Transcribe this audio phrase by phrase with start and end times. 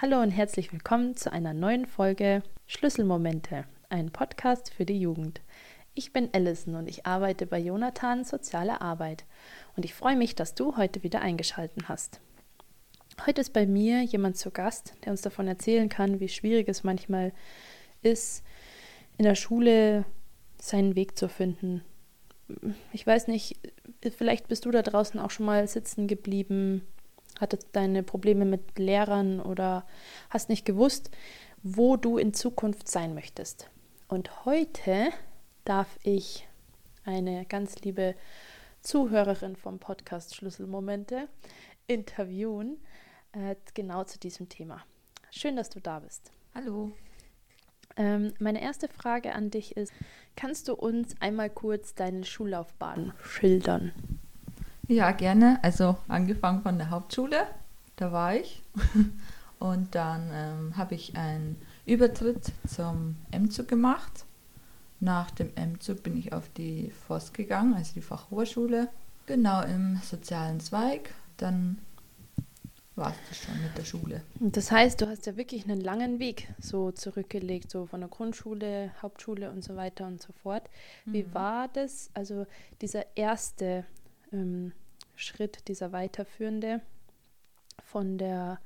[0.00, 5.40] Hallo und herzlich willkommen zu einer neuen Folge Schlüsselmomente, ein Podcast für die Jugend.
[5.92, 9.24] Ich bin Allison und ich arbeite bei Jonathan Soziale Arbeit
[9.74, 12.20] und ich freue mich, dass du heute wieder eingeschaltet hast.
[13.26, 16.84] Heute ist bei mir jemand zu Gast, der uns davon erzählen kann, wie schwierig es
[16.84, 17.32] manchmal
[18.00, 18.44] ist,
[19.16, 20.04] in der Schule
[20.62, 21.82] seinen Weg zu finden.
[22.92, 23.56] Ich weiß nicht,
[24.16, 26.86] vielleicht bist du da draußen auch schon mal sitzen geblieben,
[27.38, 29.86] hattest deine Probleme mit Lehrern oder
[30.30, 31.10] hast nicht gewusst,
[31.62, 33.70] wo du in Zukunft sein möchtest.
[34.08, 35.10] Und heute
[35.64, 36.48] darf ich
[37.04, 38.14] eine ganz liebe
[38.80, 41.28] Zuhörerin vom Podcast Schlüsselmomente
[41.86, 42.78] interviewen,
[43.32, 44.84] äh, genau zu diesem Thema.
[45.30, 46.30] Schön, dass du da bist.
[46.54, 46.92] Hallo.
[47.96, 49.92] Ähm, meine erste Frage an dich ist,
[50.36, 53.92] kannst du uns einmal kurz deine Schullaufbahn schildern?
[54.88, 55.58] Ja, gerne.
[55.62, 57.46] Also angefangen von der Hauptschule,
[57.96, 58.62] da war ich.
[59.58, 64.24] Und dann ähm, habe ich einen Übertritt zum M-Zug gemacht.
[65.00, 68.88] Nach dem M-Zug bin ich auf die FOS gegangen, also die Fachhochschule.
[69.26, 71.12] Genau im sozialen Zweig.
[71.36, 71.78] Dann
[72.98, 74.22] war es das schon mit der Schule.
[74.40, 78.90] Das heißt, du hast ja wirklich einen langen Weg so zurückgelegt, so von der Grundschule,
[79.02, 80.64] Hauptschule und so weiter und so fort.
[81.04, 81.34] Wie mhm.
[81.34, 82.46] war das, also
[82.80, 83.84] dieser erste
[84.32, 84.72] ähm,
[85.14, 86.80] Schritt, dieser weiterführende
[87.82, 88.60] von der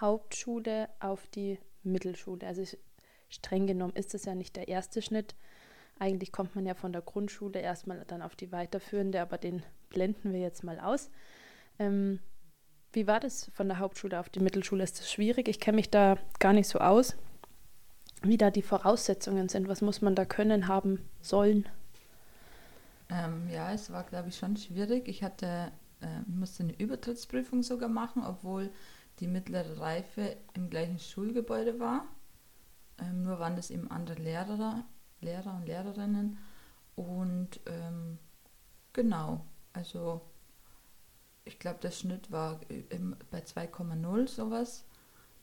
[0.00, 2.46] Hauptschule auf die Mittelschule.
[2.46, 2.64] Also
[3.28, 5.34] streng genommen ist das ja nicht der erste Schritt.
[5.98, 10.32] Eigentlich kommt man ja von der Grundschule erstmal dann auf die weiterführende, aber den blenden
[10.32, 11.10] wir jetzt mal aus.
[11.78, 12.20] Ähm,
[12.92, 14.84] wie war das von der Hauptschule auf die Mittelschule?
[14.84, 15.48] Ist das schwierig?
[15.48, 17.16] Ich kenne mich da gar nicht so aus,
[18.22, 19.68] wie da die Voraussetzungen sind.
[19.68, 21.68] Was muss man da können, haben, sollen?
[23.08, 25.08] Ähm, ja, es war, glaube ich, schon schwierig.
[25.08, 28.70] Ich hatte, äh, musste eine Übertrittsprüfung sogar machen, obwohl
[29.20, 32.06] die mittlere Reife im gleichen Schulgebäude war.
[32.98, 34.84] Ähm, nur waren das eben andere Lehrer,
[35.20, 36.38] Lehrer und Lehrerinnen.
[36.96, 38.18] Und ähm,
[38.92, 40.22] genau, also
[41.44, 42.60] ich glaube, der Schnitt war
[43.30, 44.84] bei 2,0 sowas.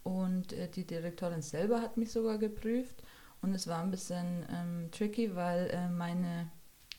[0.04, 3.04] Und äh, die Direktorin selber hat mich sogar geprüft.
[3.42, 6.50] Und es war ein bisschen ähm, tricky, weil äh, meine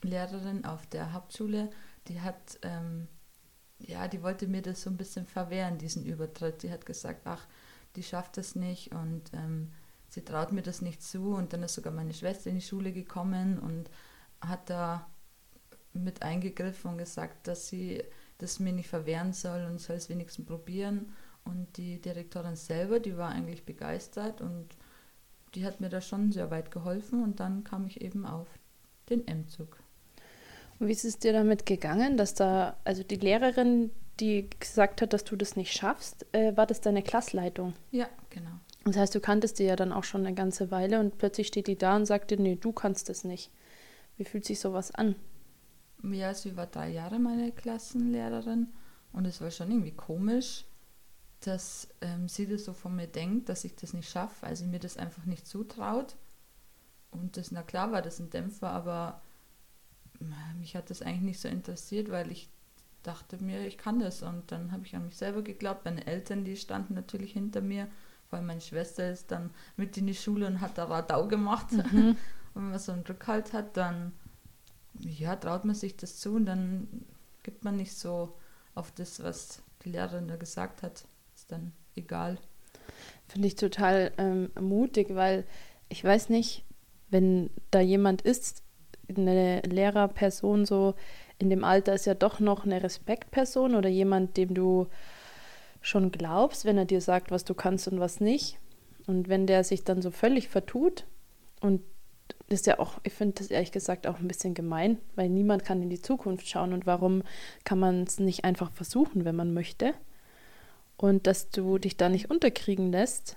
[0.07, 1.71] Lehrerin auf der Hauptschule,
[2.09, 3.09] die hat, ähm,
[3.79, 6.63] ja, die wollte mir das so ein bisschen verwehren, diesen Übertritt.
[6.63, 7.47] Die hat gesagt, ach,
[7.97, 9.73] die schafft das nicht und ähm,
[10.09, 11.35] sie traut mir das nicht zu.
[11.35, 13.91] Und dann ist sogar meine Schwester in die Schule gekommen und
[14.41, 15.07] hat da
[15.93, 18.03] mit eingegriffen und gesagt, dass sie
[18.39, 21.13] das mir nicht verwehren soll und soll es wenigstens probieren.
[21.45, 24.77] Und die Direktorin selber, die war eigentlich begeistert und
[25.55, 28.49] die hat mir da schon sehr weit geholfen und dann kam ich eben auf
[29.09, 29.79] den M-Zug.
[30.87, 33.91] Wie ist es dir damit gegangen, dass da, also die Lehrerin,
[34.21, 37.75] die gesagt hat, dass du das nicht schaffst, äh, war das deine Klassleitung?
[37.91, 38.51] Ja, genau.
[38.85, 41.67] Das heißt, du kanntest die ja dann auch schon eine ganze Weile und plötzlich steht
[41.67, 43.51] die da und sagt dir, nee, du kannst das nicht.
[44.17, 45.17] Wie fühlt sich sowas an?
[46.03, 48.69] Ja, sie war drei Jahre meine Klassenlehrerin
[49.13, 50.67] und es war schon irgendwie komisch,
[51.41, 54.67] dass ähm, sie das so von mir denkt, dass ich das nicht schaffe, weil sie
[54.67, 56.17] mir das einfach nicht zutraut.
[57.11, 59.23] Und das, na klar war das ein Dämpfer, aber
[60.59, 62.49] mich hat das eigentlich nicht so interessiert, weil ich
[63.03, 64.23] dachte mir, ich kann das.
[64.23, 65.85] Und dann habe ich an mich selber geglaubt.
[65.85, 67.89] Meine Eltern, die standen natürlich hinter mir.
[68.29, 71.73] Vor allem meine Schwester ist dann mit in die Schule und hat da Radau gemacht.
[71.73, 72.17] Mhm.
[72.55, 74.13] und wenn man so einen Rückhalt hat, dann
[74.99, 76.89] ja, traut man sich das zu und dann
[77.43, 78.37] gibt man nicht so
[78.75, 81.05] auf das, was die Lehrerin da gesagt hat.
[81.35, 82.39] Ist dann egal.
[83.29, 85.45] Finde ich total ähm, mutig, weil
[85.89, 86.65] ich weiß nicht,
[87.11, 88.64] wenn da jemand ist,
[89.09, 90.95] eine Lehrerperson so
[91.39, 94.87] in dem Alter ist ja doch noch eine Respektperson oder jemand, dem du
[95.81, 98.59] schon glaubst, wenn er dir sagt, was du kannst und was nicht.
[99.07, 101.05] Und wenn der sich dann so völlig vertut
[101.61, 101.83] und
[102.49, 105.65] das ist ja auch, ich finde das ehrlich gesagt auch ein bisschen gemein, weil niemand
[105.65, 107.23] kann in die Zukunft schauen und warum
[107.65, 109.95] kann man es nicht einfach versuchen, wenn man möchte?
[110.97, 113.37] Und dass du dich da nicht unterkriegen lässt,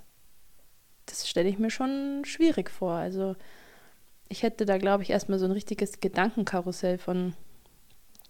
[1.06, 2.94] das stelle ich mir schon schwierig vor.
[2.94, 3.36] Also
[4.29, 7.33] ich hätte da, glaube ich, erstmal so ein richtiges Gedankenkarussell von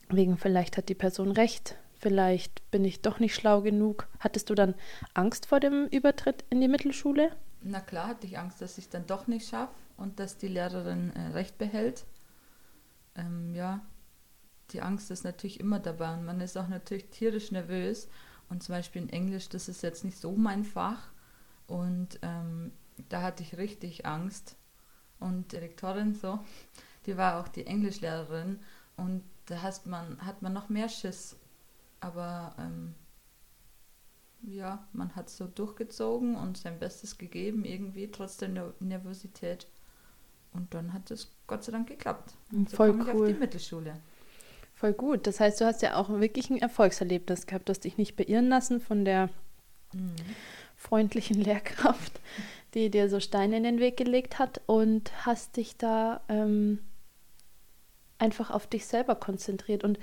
[0.09, 4.07] wegen, vielleicht hat die Person recht, vielleicht bin ich doch nicht schlau genug.
[4.19, 4.75] Hattest du dann
[5.13, 7.31] Angst vor dem Übertritt in die Mittelschule?
[7.61, 10.47] Na klar hatte ich Angst, dass ich es dann doch nicht schaffe und dass die
[10.47, 12.05] Lehrerin äh, recht behält.
[13.15, 13.81] Ähm, ja,
[14.71, 18.07] die Angst ist natürlich immer dabei und man ist auch natürlich tierisch nervös.
[18.49, 21.09] Und zum Beispiel in Englisch, das ist jetzt nicht so mein Fach.
[21.65, 22.71] Und ähm,
[23.09, 24.55] da hatte ich richtig Angst,
[25.19, 26.40] und Direktorin so,
[27.06, 28.60] die war auch die Englischlehrerin
[28.96, 31.36] und da hat man, hat man noch mehr Schiss.
[32.00, 32.94] Aber ähm,
[34.44, 38.50] ja, man hat so durchgezogen und sein Bestes gegeben, irgendwie trotz der
[38.80, 39.68] Nervosität.
[40.54, 42.34] Und dann hat es Gott sei Dank geklappt.
[42.52, 43.08] Und so Voll kam cool.
[43.08, 44.00] Ich auf die Mittelschule.
[44.74, 45.28] Voll gut.
[45.28, 47.68] Das heißt, du hast ja auch wirklich ein Erfolgserlebnis gehabt.
[47.68, 49.30] Du hast dich nicht beirren lassen von der
[49.94, 50.16] mhm.
[50.75, 52.19] freundlichen Lehrkraft,
[52.74, 56.80] die dir so Steine in den Weg gelegt hat und hast dich da ähm,
[58.19, 59.84] einfach auf dich selber konzentriert.
[59.84, 60.00] Und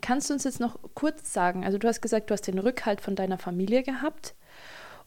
[0.00, 3.00] kannst du uns jetzt noch kurz sagen, also du hast gesagt, du hast den Rückhalt
[3.00, 4.34] von deiner Familie gehabt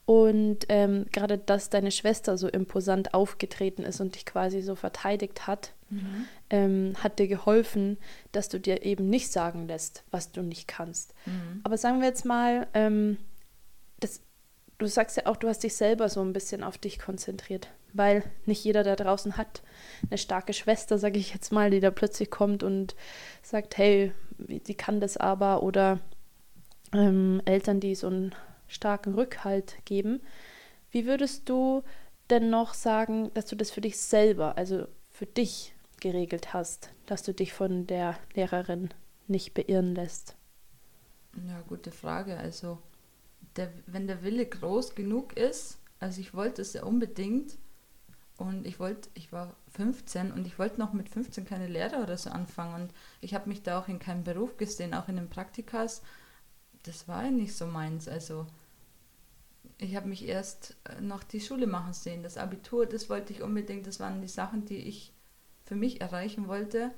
[0.06, 5.48] und ähm, gerade, dass deine Schwester so imposant aufgetreten ist und dich quasi so verteidigt
[5.48, 6.26] hat, mhm.
[6.52, 7.98] ähm, hat dir geholfen,
[8.32, 11.16] dass du dir eben nicht sagen lässt, was du nicht kannst.
[11.26, 11.62] Mhm.
[11.64, 13.18] Aber sagen wir jetzt mal, ähm,
[14.00, 14.22] das,
[14.78, 18.24] du sagst ja auch, du hast dich selber so ein bisschen auf dich konzentriert, weil
[18.46, 19.62] nicht jeder da draußen hat
[20.10, 22.96] eine starke Schwester, sage ich jetzt mal, die da plötzlich kommt und
[23.42, 26.00] sagt, hey, die kann das aber oder
[26.94, 28.36] ähm, Eltern, die so einen
[28.68, 30.22] starken Rückhalt geben.
[30.92, 31.84] Wie würdest du
[32.30, 37.24] denn noch sagen, dass du das für dich selber, also für dich geregelt hast, dass
[37.24, 38.90] du dich von der Lehrerin
[39.28, 40.36] nicht beirren lässt?
[41.48, 42.38] Ja, gute Frage.
[42.38, 42.78] Also,
[43.56, 47.58] der, wenn der Wille groß genug ist, also ich wollte es ja unbedingt
[48.38, 52.18] und ich wollte, ich war 15 und ich wollte noch mit 15 keine Lehre oder
[52.18, 55.30] so anfangen und ich habe mich da auch in keinem Beruf gesehen, auch in den
[55.30, 56.02] Praktikas.
[56.84, 58.08] Das war ja nicht so meins.
[58.08, 58.46] Also
[59.78, 62.24] ich habe mich erst äh, noch die Schule machen sehen.
[62.24, 65.14] Das Abitur, das wollte ich unbedingt, das waren die Sachen, die ich
[65.64, 66.92] für mich erreichen wollte,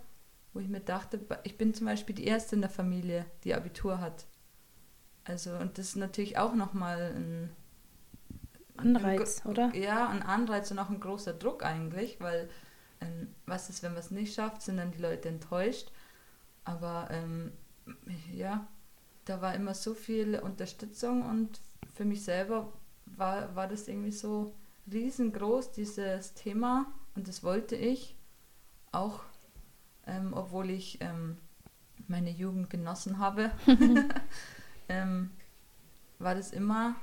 [0.53, 4.01] wo ich mir dachte, ich bin zum Beispiel die erste in der Familie, die Abitur
[4.01, 4.25] hat.
[5.27, 7.49] Also, und das ist natürlich auch nochmal ein
[8.77, 9.75] Anreiz, ein, oder?
[9.75, 12.49] Ja, ein Anreiz und auch ein großer Druck eigentlich, weil
[13.01, 15.91] ähm, was ist, wenn man es nicht schafft, sind dann die Leute enttäuscht.
[16.63, 17.51] Aber ähm,
[18.31, 18.67] ja,
[19.25, 21.59] da war immer so viel Unterstützung und
[21.93, 22.71] für mich selber
[23.05, 24.53] war, war das irgendwie so
[24.91, 26.85] riesengroß, dieses Thema
[27.15, 28.15] und das wollte ich
[28.91, 29.23] auch,
[30.05, 31.37] ähm, obwohl ich ähm,
[32.07, 33.51] meine Jugend genossen habe,
[34.89, 35.31] ähm,
[36.19, 36.95] war das immer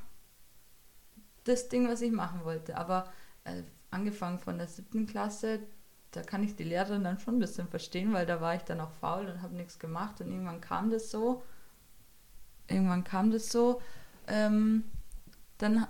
[1.45, 2.77] das Ding, was ich machen wollte.
[2.77, 3.13] Aber
[3.45, 5.61] äh, angefangen von der siebten Klasse,
[6.11, 8.81] da kann ich die Lehrerin dann schon ein bisschen verstehen, weil da war ich dann
[8.81, 11.43] auch faul und habe nichts gemacht und irgendwann kam das so.
[12.69, 13.83] Irgendwann kam das so.
[14.27, 14.85] Ähm,
[15.59, 15.87] dann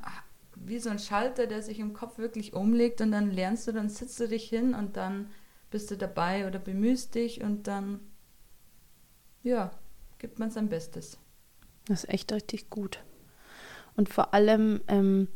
[0.57, 3.89] wie so ein Schalter, der sich im Kopf wirklich umlegt und dann lernst du, dann
[3.89, 5.31] sitzt du dich hin und dann
[5.71, 8.01] bist du dabei oder bemühst dich und dann,
[9.43, 9.73] ja,
[10.19, 11.19] gibt man sein Bestes.
[11.87, 13.01] Das ist echt richtig gut.
[13.97, 15.29] Und vor allem ähm,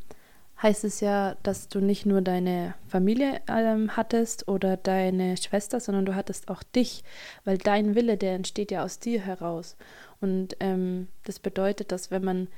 [0.62, 6.04] heißt es ja, dass du nicht nur deine Familie ähm, hattest oder deine Schwester, sondern
[6.04, 7.04] du hattest auch dich,
[7.44, 9.76] weil dein Wille, der entsteht ja aus dir heraus.
[10.20, 12.48] Und ähm, das bedeutet, dass wenn man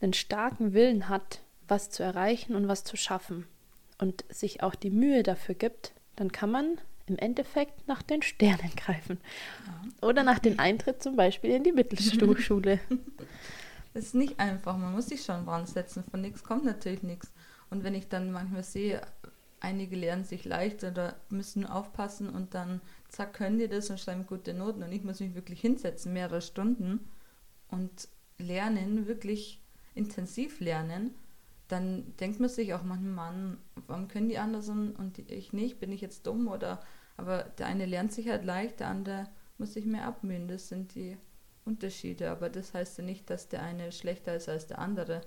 [0.00, 3.46] einen starken Willen hat, was zu erreichen und was zu schaffen
[3.98, 6.78] und sich auch die Mühe dafür gibt, dann kann man
[7.08, 9.18] im Endeffekt nach den Sternen greifen.
[10.02, 12.80] Oder nach dem Eintritt zum Beispiel in die Mittelschule.
[13.94, 17.32] Es ist nicht einfach, man muss sich schon dran setzen, von nichts kommt natürlich nichts.
[17.70, 19.02] Und wenn ich dann manchmal sehe,
[19.60, 24.26] einige lernen sich leicht oder müssen aufpassen und dann zack, können die das und schreiben
[24.26, 27.08] gute Noten und ich muss mich wirklich hinsetzen, mehrere Stunden
[27.68, 28.08] und
[28.38, 29.60] lernen, wirklich
[29.94, 31.14] intensiv lernen,
[31.66, 35.80] dann denkt man sich auch manchmal, Mann, warum können die anderen und ich nicht?
[35.80, 36.80] Bin ich jetzt dumm oder?
[37.16, 39.24] Aber der eine lernt sich halt leicht, der andere
[39.58, 40.46] muss sich mehr abmühen.
[40.46, 41.16] Das sind die
[41.64, 42.30] Unterschiede.
[42.30, 45.22] Aber das heißt ja nicht, dass der eine schlechter ist als der andere.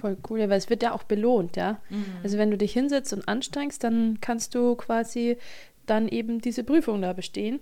[0.00, 1.80] Voll cool, ja, weil es wird ja auch belohnt, ja.
[1.88, 2.04] Mhm.
[2.22, 5.38] Also wenn du dich hinsetzt und anstrengst, dann kannst du quasi
[5.86, 7.60] dann eben diese Prüfung da bestehen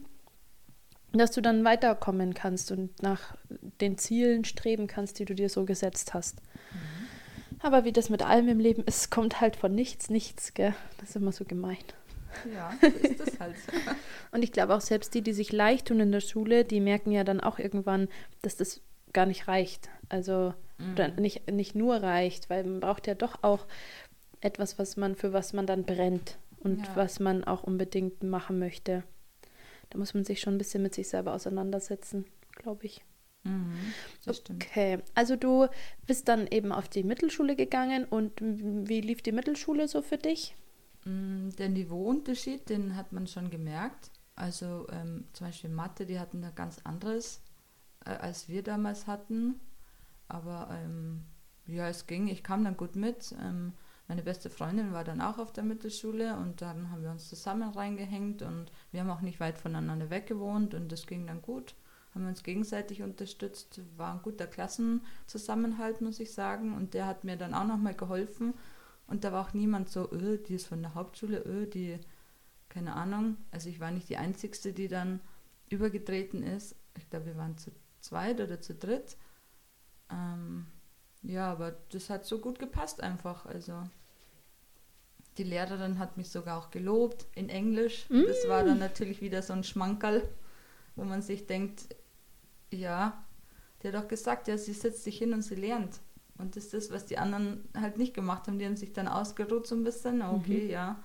[1.12, 3.36] dass du dann weiterkommen kannst und nach
[3.80, 6.40] den Zielen streben kannst, die du dir so gesetzt hast.
[6.72, 6.95] Mhm.
[7.66, 10.72] Aber wie das mit allem im Leben ist, kommt halt von nichts, nichts, gell?
[11.00, 11.76] Das ist immer so gemein.
[12.54, 13.56] Ja, so ist das halt.
[14.30, 17.10] und ich glaube auch selbst die, die sich leicht tun in der Schule, die merken
[17.10, 18.06] ja dann auch irgendwann,
[18.40, 18.82] dass das
[19.12, 19.88] gar nicht reicht.
[20.08, 20.92] Also mhm.
[20.92, 23.66] oder nicht, nicht nur reicht, weil man braucht ja doch auch
[24.40, 26.92] etwas, was man, für was man dann brennt und ja.
[26.94, 29.02] was man auch unbedingt machen möchte.
[29.90, 33.02] Da muss man sich schon ein bisschen mit sich selber auseinandersetzen, glaube ich.
[33.46, 33.94] Mhm.
[34.50, 35.68] Okay, also du
[36.06, 40.56] bist dann eben auf die Mittelschule gegangen und wie lief die Mittelschule so für dich?
[41.04, 44.10] Mm, der Niveauunterschied, den hat man schon gemerkt.
[44.34, 47.42] Also ähm, zum Beispiel Mathe, die hatten da ganz anderes,
[48.04, 49.60] äh, als wir damals hatten.
[50.28, 51.22] Aber ähm,
[51.66, 53.34] ja, es ging, ich kam dann gut mit.
[53.40, 53.72] Ähm,
[54.08, 57.70] meine beste Freundin war dann auch auf der Mittelschule und dann haben wir uns zusammen
[57.70, 61.74] reingehängt und wir haben auch nicht weit voneinander weg gewohnt und das ging dann gut.
[62.16, 63.82] Haben wir uns gegenseitig unterstützt.
[63.98, 66.74] War ein guter Klassenzusammenhalt, muss ich sagen.
[66.74, 68.54] Und der hat mir dann auch nochmal geholfen.
[69.06, 71.98] Und da war auch niemand so, öh, die ist von der Hauptschule, öh, die,
[72.70, 73.36] keine Ahnung.
[73.50, 75.20] Also ich war nicht die Einzige, die dann
[75.68, 76.74] übergetreten ist.
[76.96, 77.70] Ich glaube, wir waren zu
[78.00, 79.18] zweit oder zu dritt.
[80.10, 80.66] Ähm,
[81.22, 83.44] ja, aber das hat so gut gepasst einfach.
[83.44, 83.82] Also
[85.36, 88.08] die Lehrerin hat mich sogar auch gelobt in Englisch.
[88.08, 88.22] Mm.
[88.26, 90.26] Das war dann natürlich wieder so ein Schmankerl,
[90.94, 91.94] wo man sich denkt,
[92.70, 93.24] ja,
[93.82, 96.00] der hat doch gesagt, ja, sie setzt sich hin und sie lernt.
[96.38, 98.58] Und das ist das, was die anderen halt nicht gemacht haben.
[98.58, 100.22] Die haben sich dann ausgeruht so ein bisschen.
[100.22, 100.70] Okay, mhm.
[100.70, 101.02] ja.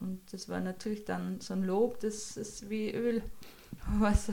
[0.00, 3.22] Und das war natürlich dann so ein Lob, das ist wie Öl,
[3.98, 4.30] was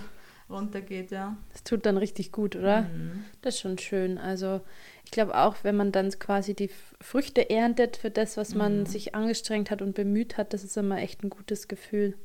[0.50, 1.36] runtergeht, ja.
[1.52, 2.84] Das tut dann richtig gut, oder?
[2.84, 3.26] Mhm.
[3.42, 4.18] Das ist schon schön.
[4.18, 4.62] Also
[5.04, 6.70] ich glaube auch, wenn man dann quasi die
[7.02, 8.86] Früchte erntet für das, was man mhm.
[8.86, 12.16] sich angestrengt hat und bemüht hat, das ist immer echt ein gutes Gefühl.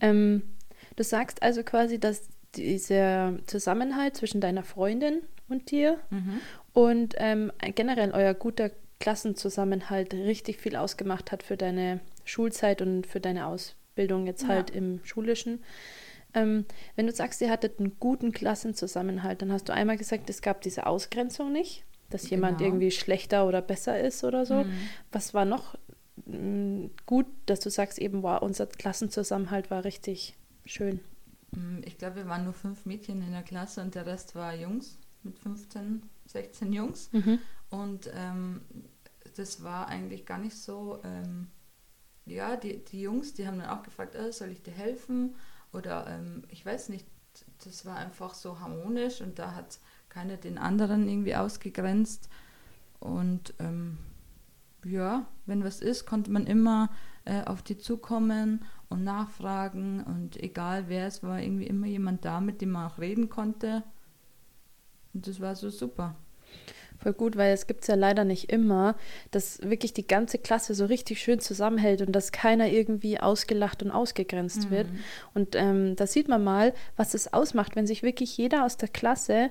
[0.00, 0.42] Ähm,
[0.96, 6.40] du sagst also quasi, dass dieser Zusammenhalt zwischen deiner Freundin und dir mhm.
[6.72, 8.70] und ähm, generell euer guter
[9.00, 14.76] Klassenzusammenhalt richtig viel ausgemacht hat für deine Schulzeit und für deine Ausbildung jetzt halt ja.
[14.76, 15.62] im Schulischen.
[16.32, 16.64] Ähm,
[16.96, 20.62] wenn du sagst, ihr hattet einen guten Klassenzusammenhalt, dann hast du einmal gesagt, es gab
[20.62, 22.32] diese Ausgrenzung nicht, dass genau.
[22.32, 24.64] jemand irgendwie schlechter oder besser ist oder so.
[24.64, 24.72] Mhm.
[25.12, 25.76] Was war noch
[26.26, 30.34] mm, gut, dass du sagst, eben, wow, unser Klassenzusammenhalt war richtig
[30.64, 31.00] schön?
[31.54, 34.54] Mm, ich glaube, wir waren nur fünf Mädchen in der Klasse und der Rest war
[34.54, 37.10] Jungs mit 15, 16 Jungs.
[37.12, 37.38] Mhm.
[37.70, 38.60] Und ähm,
[39.36, 41.00] das war eigentlich gar nicht so.
[41.04, 41.48] Ähm,
[42.26, 45.34] ja, die, die Jungs, die haben dann auch gefragt, oh, soll ich dir helfen?
[45.72, 47.06] Oder ähm, ich weiß nicht,
[47.64, 52.28] das war einfach so harmonisch und da hat keiner den anderen irgendwie ausgegrenzt.
[53.00, 53.98] Und ähm,
[54.84, 56.90] ja, wenn was ist, konnte man immer
[57.24, 62.40] äh, auf die zukommen und nachfragen und egal wer es war, irgendwie immer jemand da,
[62.40, 63.82] mit dem man auch reden konnte.
[65.12, 66.16] Und das war so super.
[66.98, 68.96] Voll gut, weil es gibt es ja leider nicht immer,
[69.30, 73.90] dass wirklich die ganze Klasse so richtig schön zusammenhält und dass keiner irgendwie ausgelacht und
[73.90, 74.70] ausgegrenzt mhm.
[74.70, 74.86] wird.
[75.34, 78.88] Und ähm, da sieht man mal, was es ausmacht, wenn sich wirklich jeder aus der
[78.88, 79.50] Klasse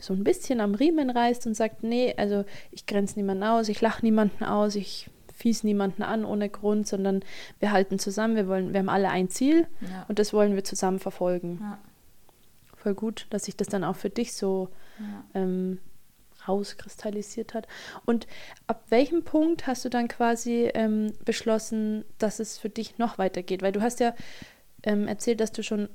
[0.00, 3.80] so ein bisschen am Riemen reißt und sagt, nee, also ich grenze niemanden aus, ich
[3.80, 7.22] lache niemanden aus, ich fies niemanden an ohne Grund, sondern
[7.60, 10.04] wir halten zusammen, wir wollen, wir haben alle ein Ziel ja.
[10.08, 11.58] und das wollen wir zusammen verfolgen.
[11.62, 11.78] Ja.
[12.76, 14.68] Voll gut, dass sich das dann auch für dich so
[14.98, 15.40] ja.
[15.40, 15.78] ähm,
[16.46, 17.68] rauskristallisiert hat.
[18.04, 18.26] Und
[18.66, 23.62] ab welchem Punkt hast du dann quasi ähm, beschlossen, dass es für dich noch weitergeht?
[23.62, 24.14] Weil du hast ja
[24.82, 25.88] ähm, erzählt, dass du schon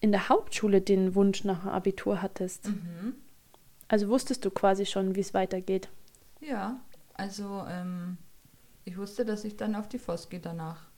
[0.00, 2.68] in der Hauptschule den Wunsch nach Abitur hattest.
[2.68, 3.14] Mhm.
[3.88, 5.88] Also wusstest du quasi schon, wie es weitergeht?
[6.40, 6.80] Ja,
[7.14, 8.18] also ähm,
[8.84, 10.88] ich wusste, dass ich dann auf die FOS gehe danach.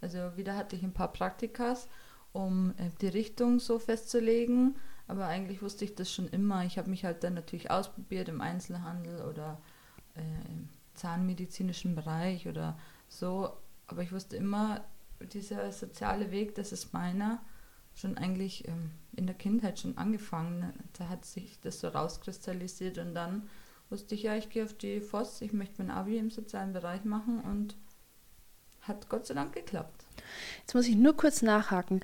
[0.00, 1.88] Also wieder hatte ich ein paar Praktikas,
[2.32, 4.76] um äh, die Richtung so festzulegen
[5.08, 6.64] aber eigentlich wusste ich das schon immer.
[6.64, 9.60] Ich habe mich halt dann natürlich ausprobiert im Einzelhandel oder
[10.14, 13.52] äh, im zahnmedizinischen Bereich oder so.
[13.86, 14.84] Aber ich wusste immer,
[15.32, 17.40] dieser soziale Weg, das ist meiner,
[17.94, 20.72] schon eigentlich ähm, in der Kindheit schon angefangen.
[20.98, 23.48] Da hat sich das so rauskristallisiert und dann
[23.90, 27.04] wusste ich ja, ich gehe auf die FOS, ich möchte mein Abi im sozialen Bereich
[27.04, 27.76] machen und
[28.82, 30.04] hat Gott sei Dank geklappt.
[30.60, 32.00] Jetzt muss ich nur kurz nachhaken.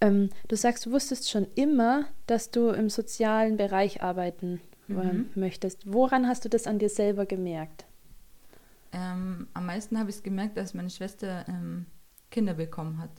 [0.00, 5.30] Ähm, du sagst, du wusstest schon immer, dass du im sozialen Bereich arbeiten ähm, mhm.
[5.34, 5.92] möchtest.
[5.92, 7.84] Woran hast du das an dir selber gemerkt?
[8.92, 11.86] Ähm, am meisten habe ich es gemerkt, als meine Schwester ähm,
[12.30, 13.10] Kinder bekommen hat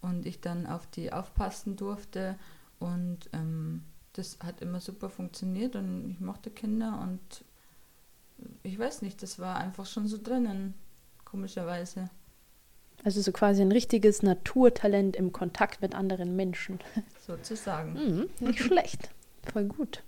[0.00, 2.36] und ich dann auf die aufpassen durfte
[2.78, 7.44] und ähm, das hat immer super funktioniert und ich mochte Kinder und
[8.62, 10.74] ich weiß nicht, das war einfach schon so drinnen,
[11.24, 12.10] komischerweise.
[13.04, 16.78] Also so quasi ein richtiges Naturtalent im Kontakt mit anderen Menschen.
[17.26, 17.94] Sozusagen.
[17.94, 19.10] Mhm, nicht schlecht.
[19.52, 20.02] Voll gut.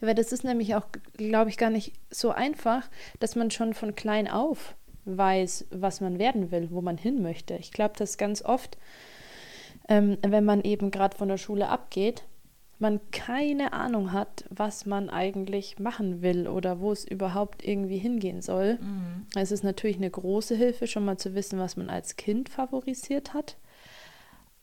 [0.00, 3.74] Ja, weil das ist nämlich auch, glaube ich, gar nicht so einfach, dass man schon
[3.74, 7.54] von klein auf weiß, was man werden will, wo man hin möchte.
[7.54, 8.78] Ich glaube, dass ganz oft,
[9.88, 12.24] ähm, wenn man eben gerade von der Schule abgeht,
[12.80, 18.42] man keine Ahnung hat, was man eigentlich machen will oder wo es überhaupt irgendwie hingehen
[18.42, 18.74] soll.
[18.74, 19.26] Mhm.
[19.34, 23.34] Es ist natürlich eine große Hilfe, schon mal zu wissen, was man als Kind favorisiert
[23.34, 23.56] hat.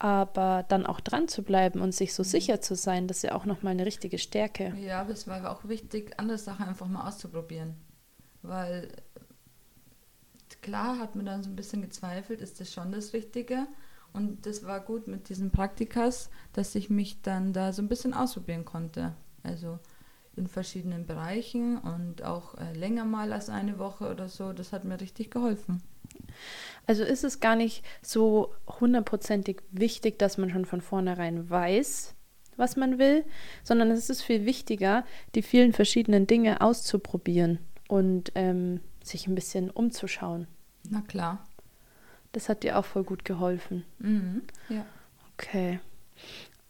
[0.00, 2.28] Aber dann auch dran zu bleiben und sich so mhm.
[2.28, 4.74] sicher zu sein, das ist ja auch nochmal eine richtige Stärke.
[4.78, 7.74] Ja, aber es war auch wichtig, andere Sachen einfach mal auszuprobieren.
[8.42, 8.88] Weil
[10.62, 13.66] klar hat man dann so ein bisschen gezweifelt, ist das schon das Richtige?
[14.12, 18.14] Und das war gut mit diesen Praktikas, dass ich mich dann da so ein bisschen
[18.14, 19.14] ausprobieren konnte.
[19.42, 19.78] Also
[20.36, 24.52] in verschiedenen Bereichen und auch äh, länger mal als eine Woche oder so.
[24.52, 25.82] Das hat mir richtig geholfen.
[26.86, 32.14] Also ist es gar nicht so hundertprozentig wichtig, dass man schon von vornherein weiß,
[32.56, 33.24] was man will,
[33.62, 39.70] sondern es ist viel wichtiger, die vielen verschiedenen Dinge auszuprobieren und ähm, sich ein bisschen
[39.70, 40.46] umzuschauen.
[40.88, 41.44] Na klar.
[42.38, 43.84] Das hat dir auch voll gut geholfen.
[43.98, 44.42] Mhm.
[44.68, 44.86] Ja.
[45.34, 45.80] Okay.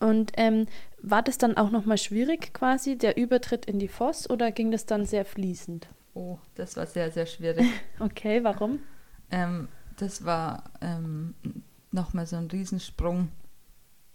[0.01, 0.65] Und ähm,
[1.03, 4.87] war das dann auch nochmal schwierig quasi, der Übertritt in die Voss, oder ging das
[4.87, 5.87] dann sehr fließend?
[6.15, 7.67] Oh, das war sehr, sehr schwierig.
[8.01, 8.79] okay, warum?
[9.31, 11.35] Ähm, das war ähm,
[11.93, 13.29] nochmal so ein Riesensprung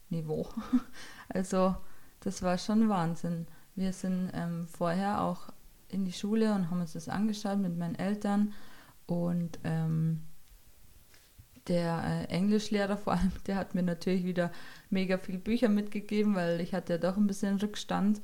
[0.09, 0.47] Niveau.
[1.29, 1.75] Also
[2.21, 3.45] das war schon Wahnsinn.
[3.75, 5.49] Wir sind ähm, vorher auch
[5.87, 8.53] in die Schule und haben uns das angeschaut mit meinen Eltern
[9.05, 10.23] und ähm,
[11.67, 14.51] der äh, Englischlehrer vor allem, der hat mir natürlich wieder
[14.89, 18.21] mega viel Bücher mitgegeben, weil ich hatte ja doch ein bisschen Rückstand.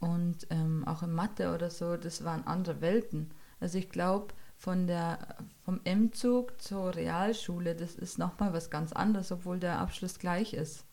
[0.00, 3.30] Und ähm, auch in Mathe oder so, das waren andere Welten.
[3.60, 9.30] Also ich glaube, von der vom M-Zug zur Realschule, das ist nochmal was ganz anderes,
[9.30, 10.84] obwohl der Abschluss gleich ist.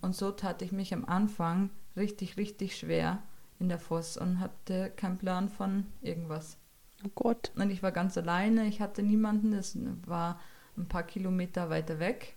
[0.00, 3.22] Und so tat ich mich am Anfang richtig, richtig schwer
[3.60, 6.56] in der Voss und hatte keinen Plan von irgendwas.
[7.04, 7.52] Oh Gott.
[7.56, 10.40] Und ich war ganz alleine, ich hatte niemanden, das war
[10.76, 12.36] ein paar Kilometer weiter weg.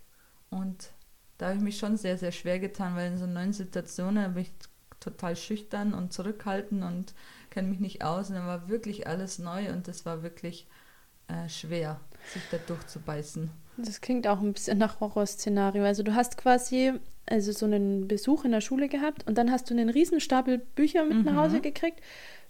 [0.50, 0.90] Und
[1.38, 4.44] da habe ich mich schon sehr, sehr schwer getan, weil in so neuen Situationen bin
[4.44, 4.52] ich
[5.00, 7.14] total schüchtern und zurückhaltend und
[7.50, 8.28] kenne mich nicht aus.
[8.28, 10.66] Und dann war wirklich alles neu und das war wirklich
[11.28, 12.00] äh, schwer,
[12.32, 13.50] sich da durchzubeißen.
[13.76, 15.84] Das klingt auch ein bisschen nach Horrorszenario.
[15.84, 16.92] Also du hast quasi
[17.26, 20.58] also so einen Besuch in der Schule gehabt und dann hast du einen riesen Stapel
[20.58, 21.24] Bücher mit mhm.
[21.24, 22.00] nach Hause gekriegt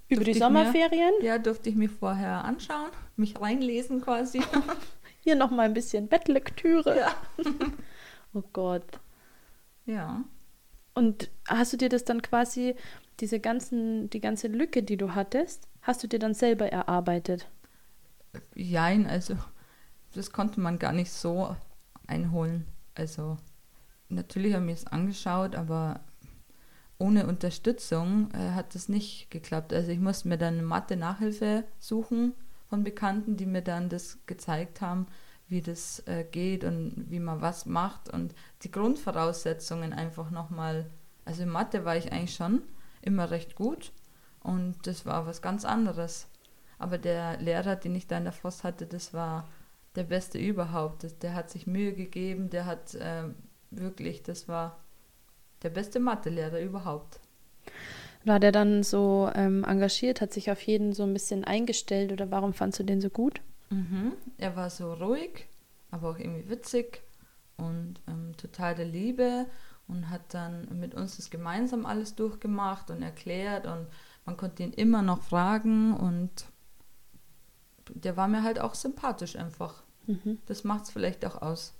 [0.08, 1.12] über durfte die Sommerferien.
[1.20, 4.40] Mir, ja, durfte ich mir vorher anschauen, mich reinlesen quasi.
[5.24, 6.98] Hier noch mal ein bisschen Bettlektüre.
[6.98, 7.14] Ja.
[8.34, 9.00] oh Gott.
[9.86, 10.22] Ja.
[10.92, 12.76] Und hast du dir das dann quasi,
[13.20, 17.48] diese ganzen, die ganze Lücke, die du hattest, hast du dir dann selber erarbeitet?
[18.54, 19.38] Jein, also
[20.12, 21.56] das konnte man gar nicht so
[22.06, 22.66] einholen.
[22.94, 23.38] Also
[24.10, 26.00] natürlich habe ich es angeschaut, aber
[26.98, 29.72] ohne Unterstützung äh, hat das nicht geklappt.
[29.72, 32.34] Also ich musste mir dann Mathe-Nachhilfe suchen
[32.68, 35.06] von Bekannten, die mir dann das gezeigt haben,
[35.48, 40.90] wie das äh, geht und wie man was macht und die Grundvoraussetzungen einfach nochmal.
[41.24, 42.62] Also in Mathe war ich eigentlich schon
[43.02, 43.92] immer recht gut
[44.40, 46.28] und das war was ganz anderes.
[46.78, 49.48] Aber der Lehrer, den ich da in der Voss hatte, das war
[49.94, 51.22] der Beste überhaupt.
[51.22, 53.24] Der hat sich Mühe gegeben, der hat äh,
[53.70, 54.80] wirklich, das war
[55.62, 57.20] der beste Mathelehrer überhaupt.
[58.24, 62.30] War der dann so ähm, engagiert, hat sich auf jeden so ein bisschen eingestellt oder
[62.30, 63.40] warum fandst du den so gut?
[63.70, 64.12] Mhm.
[64.38, 65.46] Er war so ruhig,
[65.90, 67.02] aber auch irgendwie witzig
[67.56, 69.46] und ähm, total der Liebe
[69.88, 73.86] und hat dann mit uns das gemeinsam alles durchgemacht und erklärt und
[74.24, 76.46] man konnte ihn immer noch fragen und
[77.90, 79.82] der war mir halt auch sympathisch einfach.
[80.06, 80.38] Mhm.
[80.46, 81.74] Das macht es vielleicht auch aus.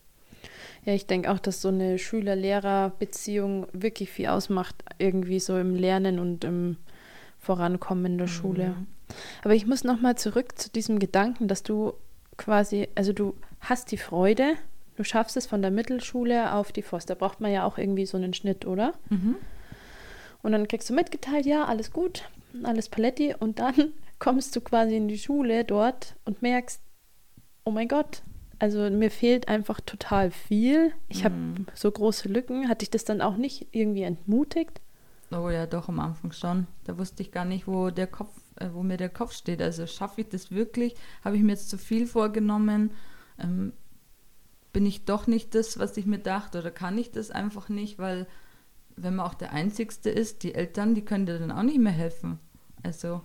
[0.85, 6.18] Ja, ich denke auch, dass so eine Schüler-Lehrer-Beziehung wirklich viel ausmacht, irgendwie so im Lernen
[6.18, 6.76] und im
[7.38, 8.33] Vorankommen in der mhm.
[8.33, 8.74] Schule.
[9.42, 11.94] Aber ich muss nochmal zurück zu diesem Gedanken, dass du
[12.37, 14.54] quasi, also du hast die Freude,
[14.96, 17.11] du schaffst es von der Mittelschule auf die Forst.
[17.11, 18.94] Da braucht man ja auch irgendwie so einen Schnitt, oder?
[19.11, 19.37] Mhm.
[20.42, 22.28] Und dann kriegst du mitgeteilt, ja, alles gut,
[22.62, 23.35] alles Paletti.
[23.38, 26.80] Und dann kommst du quasi in die Schule dort und merkst,
[27.64, 28.22] oh mein Gott,
[28.58, 30.92] also mir fehlt einfach total viel.
[31.08, 31.24] Ich mhm.
[31.24, 31.34] habe
[31.74, 32.68] so große Lücken.
[32.68, 34.80] Hatte ich das dann auch nicht irgendwie entmutigt?
[35.30, 36.66] Oh ja, doch am Anfang schon.
[36.84, 39.60] Da wusste ich gar nicht, wo der Kopf, äh, wo mir der Kopf steht.
[39.60, 40.94] Also schaffe ich das wirklich?
[41.24, 42.90] Habe ich mir jetzt zu viel vorgenommen?
[43.38, 43.72] Ähm,
[44.72, 47.98] bin ich doch nicht das, was ich mir dachte, oder kann ich das einfach nicht,
[47.98, 48.26] weil
[48.96, 51.92] wenn man auch der Einzigste ist, die Eltern, die können dir dann auch nicht mehr
[51.92, 52.38] helfen.
[52.82, 53.22] Also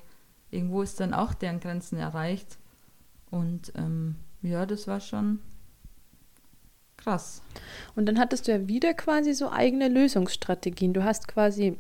[0.52, 2.58] irgendwo ist dann auch deren Grenzen erreicht.
[3.30, 5.40] Und ähm, ja, das war schon
[6.98, 7.42] krass.
[7.96, 10.94] Und dann hattest du ja wieder quasi so eigene Lösungsstrategien.
[10.94, 11.78] Du hast quasi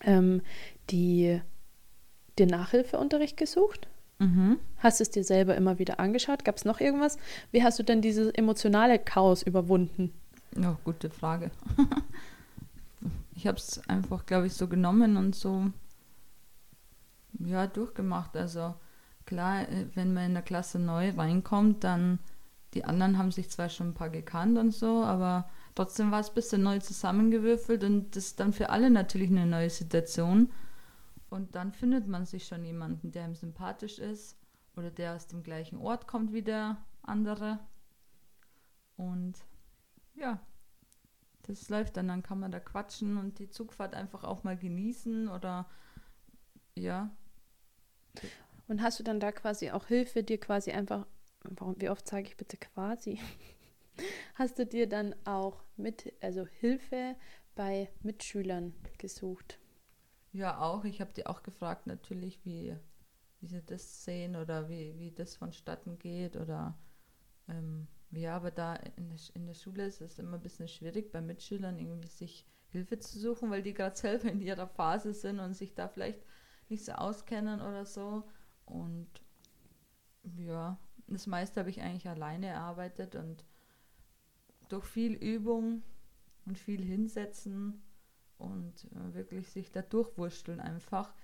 [0.00, 0.42] ähm,
[0.90, 1.40] die,
[2.38, 3.88] den Nachhilfeunterricht gesucht.
[4.18, 4.58] Mhm.
[4.78, 6.44] Hast es dir selber immer wieder angeschaut?
[6.44, 7.18] Gab es noch irgendwas?
[7.52, 10.12] Wie hast du denn dieses emotionale Chaos überwunden?
[10.58, 11.50] Ja, gute Frage.
[13.34, 15.70] ich habe es einfach, glaube ich, so genommen und so
[17.40, 18.36] ja, durchgemacht.
[18.36, 18.74] Also
[19.26, 22.18] klar, äh, wenn man in der Klasse neu reinkommt, dann
[22.74, 26.28] die anderen haben sich zwar schon ein paar gekannt und so, aber trotzdem war es
[26.28, 30.52] ein bisschen neu zusammengewürfelt und das ist dann für alle natürlich eine neue Situation.
[31.30, 34.36] Und dann findet man sich schon jemanden, der ihm sympathisch ist
[34.76, 37.58] oder der aus dem gleichen Ort kommt wie der andere.
[38.96, 39.34] Und
[40.14, 40.40] ja,
[41.42, 45.28] das läuft dann, dann kann man da quatschen und die Zugfahrt einfach auch mal genießen
[45.28, 45.66] oder
[46.74, 47.10] ja.
[48.68, 51.06] Und hast du dann da quasi auch Hilfe, dir quasi einfach,
[51.76, 53.20] wie oft sage ich bitte quasi,
[54.34, 57.16] hast du dir dann auch mit, also Hilfe
[57.54, 59.58] bei Mitschülern gesucht?
[60.32, 60.84] Ja, auch.
[60.84, 62.76] Ich habe die auch gefragt natürlich, wie,
[63.40, 66.78] wie sie das sehen oder wie, wie das vonstatten geht oder
[67.48, 71.12] ähm, ja, aber da in der, in der Schule ist es immer ein bisschen schwierig,
[71.12, 75.40] bei Mitschülern irgendwie sich Hilfe zu suchen, weil die gerade selber in ihrer Phase sind
[75.40, 76.20] und sich da vielleicht
[76.68, 78.24] nicht so auskennen oder so.
[78.66, 79.08] Und
[80.36, 83.44] ja, das meiste habe ich eigentlich alleine erarbeitet und
[84.68, 85.82] durch viel Übung
[86.44, 87.82] und viel hinsetzen
[88.38, 91.14] und äh, wirklich sich da durchwursteln einfach.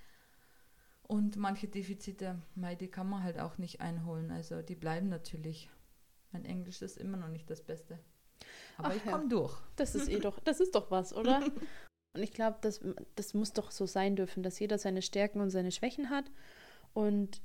[1.03, 4.31] Und manche Defizite, die kann man halt auch nicht einholen.
[4.31, 5.69] Also die bleiben natürlich.
[6.31, 7.99] Mein Englisch ist immer noch nicht das Beste.
[8.79, 9.29] Aber Ach ich komme ja.
[9.29, 9.61] durch.
[9.77, 11.43] Das ist eh doch, das ist doch was, oder?
[12.15, 12.81] Und ich glaube, das,
[13.15, 16.31] das muss doch so sein dürfen, dass jeder seine Stärken und seine Schwächen hat.
[16.95, 17.41] Und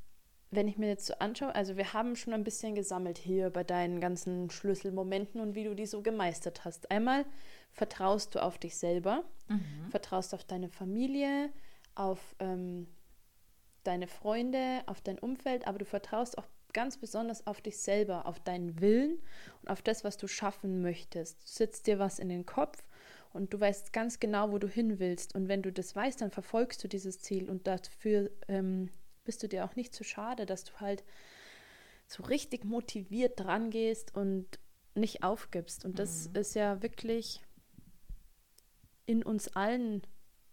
[0.50, 3.64] wenn ich mir jetzt so anschaue, also wir haben schon ein bisschen gesammelt hier bei
[3.64, 6.90] deinen ganzen Schlüsselmomenten und wie du die so gemeistert hast.
[6.90, 7.26] Einmal
[7.74, 9.90] vertraust du auf dich selber, mhm.
[9.90, 11.50] vertraust auf deine Familie,
[11.96, 12.88] auf ähm,
[13.84, 18.40] deine Freunde, auf dein Umfeld, aber du vertraust auch ganz besonders auf dich selber, auf
[18.40, 19.20] deinen Willen
[19.62, 21.42] und auf das, was du schaffen möchtest.
[21.44, 22.88] Du sitzt dir was in den Kopf
[23.34, 25.36] und du weißt ganz genau, wo du hin willst.
[25.36, 28.90] Und wenn du das weißt, dann verfolgst du dieses Ziel und dafür ähm,
[29.28, 31.04] bist du dir auch nicht zu schade, dass du halt
[32.08, 34.48] so richtig motiviert dran gehst und
[34.96, 35.86] nicht aufgibst.
[35.86, 36.36] Und das mhm.
[36.38, 37.42] ist ja wirklich
[39.06, 40.02] in uns allen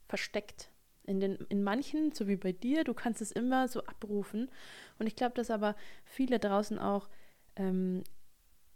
[0.08, 0.70] versteckt.
[1.06, 4.50] In, den, in manchen, so wie bei dir, du kannst es immer so abrufen.
[4.98, 7.08] Und ich glaube, dass aber viele draußen auch
[7.56, 8.02] ähm,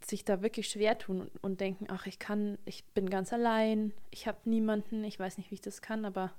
[0.05, 3.93] sich da wirklich schwer tun und, und, denken, ach, ich kann, ich bin ganz allein,
[4.11, 6.33] ich habe niemanden, ich weiß nicht, wie ich das kann, aber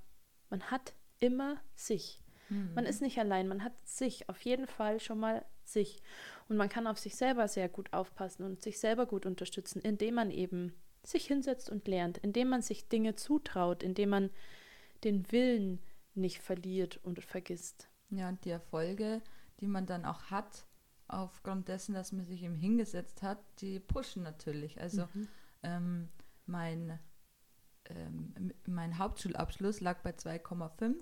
[0.49, 2.21] man hat immer sich.
[2.49, 2.73] Mhm.
[2.75, 6.01] Man ist nicht allein, man hat sich, auf jeden Fall schon mal sich.
[6.47, 10.15] Und man kann auf sich selber sehr gut aufpassen und sich selber gut unterstützen, indem
[10.15, 14.29] man eben sich hinsetzt und lernt, indem man sich Dinge zutraut, indem man
[15.03, 15.79] den Willen
[16.15, 17.89] nicht verliert und vergisst.
[18.09, 19.21] Ja, und die Erfolge,
[19.59, 20.65] die man dann auch hat,
[21.07, 24.79] aufgrund dessen, dass man sich eben hingesetzt hat, die pushen natürlich.
[24.79, 25.27] Also mhm.
[25.63, 26.09] ähm,
[26.45, 26.99] mein,
[27.85, 30.95] ähm, mein Hauptschulabschluss lag bei 2,5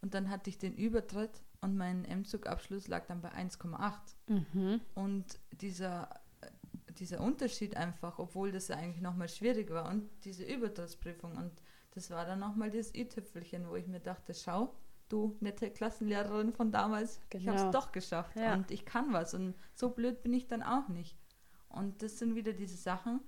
[0.00, 3.92] und dann hatte ich den Übertritt und mein M-Zug-Abschluss lag dann bei 1,8.
[4.28, 4.80] Mhm.
[4.94, 6.08] Und dieser,
[6.98, 11.52] dieser Unterschied einfach, obwohl das ja eigentlich nochmal schwierig war und diese Übertrittsprüfung und
[11.92, 14.74] das war dann nochmal das i-Tüpfelchen, wo ich mir dachte, schau,
[15.08, 17.42] du nette Klassenlehrerin von damals, genau.
[17.42, 18.54] ich habe es doch geschafft ja.
[18.54, 21.18] und ich kann was und so blöd bin ich dann auch nicht.
[21.68, 23.20] Und das sind wieder diese Sachen,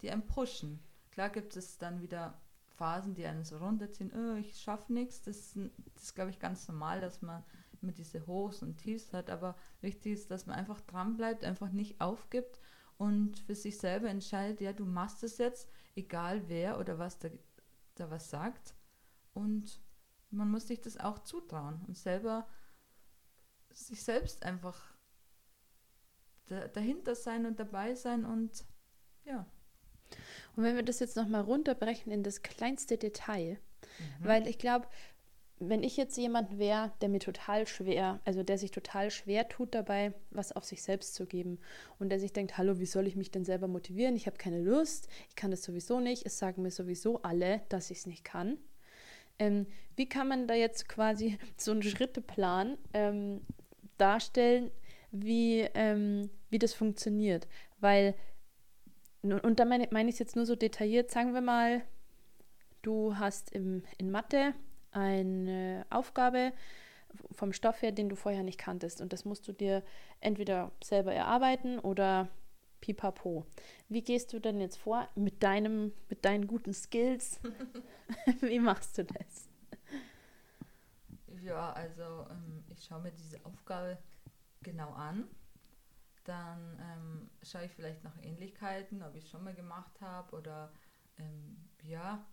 [0.00, 0.80] die einen pushen.
[1.10, 2.40] Klar gibt es dann wieder
[2.76, 5.22] Phasen, die einen so runterziehen, oh, ich schaffe nichts.
[5.22, 5.54] Das,
[5.94, 7.42] das ist, glaube ich, ganz normal, dass man
[7.82, 9.30] immer diese Hochs und Tiefs hat.
[9.30, 12.60] Aber wichtig ist, dass man einfach dran bleibt, einfach nicht aufgibt
[12.98, 17.28] und für sich selber entscheidet, ja, du machst es jetzt, egal wer oder was da,
[17.96, 18.74] da was sagt.
[19.34, 19.80] Und
[20.30, 22.46] man muss sich das auch zutrauen und selber
[23.72, 24.94] sich selbst einfach
[26.46, 28.64] da, dahinter sein und dabei sein und
[29.24, 29.46] ja.
[30.56, 33.58] Und wenn wir das jetzt nochmal runterbrechen in das kleinste Detail,
[33.98, 34.26] mhm.
[34.26, 34.86] weil ich glaube,
[35.58, 39.74] wenn ich jetzt jemand wäre, der mir total schwer, also der sich total schwer tut
[39.74, 41.58] dabei, was auf sich selbst zu geben
[41.98, 44.16] und der sich denkt, hallo, wie soll ich mich denn selber motivieren?
[44.16, 47.90] Ich habe keine Lust, ich kann das sowieso nicht, es sagen mir sowieso alle, dass
[47.90, 48.58] ich es nicht kann.
[49.38, 53.40] Ähm, wie kann man da jetzt quasi so einen Schritteplan ähm,
[53.96, 54.70] darstellen,
[55.10, 57.48] wie, ähm, wie das funktioniert?
[57.80, 58.14] Weil
[59.32, 61.82] und da meine, meine ich es jetzt nur so detailliert, sagen wir mal,
[62.82, 64.54] du hast im, in Mathe
[64.90, 66.52] eine Aufgabe
[67.32, 69.00] vom Stoff her, den du vorher nicht kanntest.
[69.00, 69.82] Und das musst du dir
[70.20, 72.28] entweder selber erarbeiten oder
[72.80, 73.46] pipapo.
[73.88, 77.40] Wie gehst du denn jetzt vor mit, deinem, mit deinen guten Skills?
[78.40, 79.48] Wie machst du das?
[81.42, 83.98] Ja, also ähm, ich schaue mir diese Aufgabe
[84.62, 85.28] genau an
[86.26, 90.72] dann ähm, schaue ich vielleicht nach Ähnlichkeiten, ob ich es schon mal gemacht habe oder
[91.18, 92.26] ähm, ja,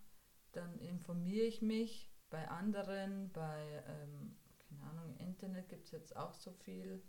[0.51, 6.15] dann informiere ich mich bei anderen, bei, ähm, keine Ahnung, im Internet gibt es jetzt
[6.15, 7.03] auch so viel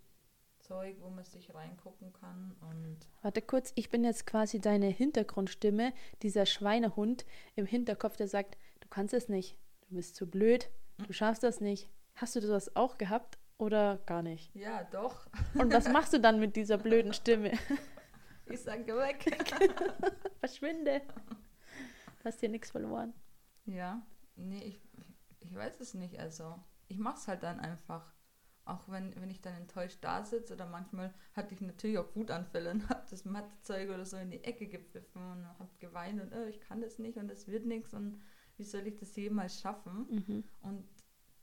[0.60, 2.56] Zeug, wo man sich reingucken kann.
[2.60, 5.92] Und Warte kurz, ich bin jetzt quasi deine Hintergrundstimme,
[6.22, 9.56] dieser Schweinehund im Hinterkopf, der sagt, du kannst es nicht,
[9.88, 10.70] du bist zu blöd,
[11.06, 11.88] du schaffst das nicht.
[12.14, 13.38] Hast du das auch gehabt?
[13.58, 14.54] Oder gar nicht?
[14.54, 15.26] Ja, doch.
[15.54, 17.52] Und was machst du dann mit dieser blöden Stimme?
[18.46, 19.24] Ich sage weg.
[20.40, 21.00] Verschwinde.
[22.18, 23.14] Du hast hier nichts verloren.
[23.64, 24.82] Ja, nee, ich,
[25.40, 26.20] ich weiß es nicht.
[26.20, 28.12] Also, ich mache es halt dann einfach.
[28.66, 32.70] Auch wenn, wenn ich dann enttäuscht da sitze oder manchmal hatte ich natürlich auch Wutanfälle
[32.70, 36.46] und habe das Mathezeug oder so in die Ecke gepfiffen und habe geweint und oh,
[36.46, 38.22] ich kann das nicht und es wird nichts und
[38.56, 40.06] wie soll ich das jemals schaffen?
[40.08, 40.44] Mhm.
[40.62, 40.88] Und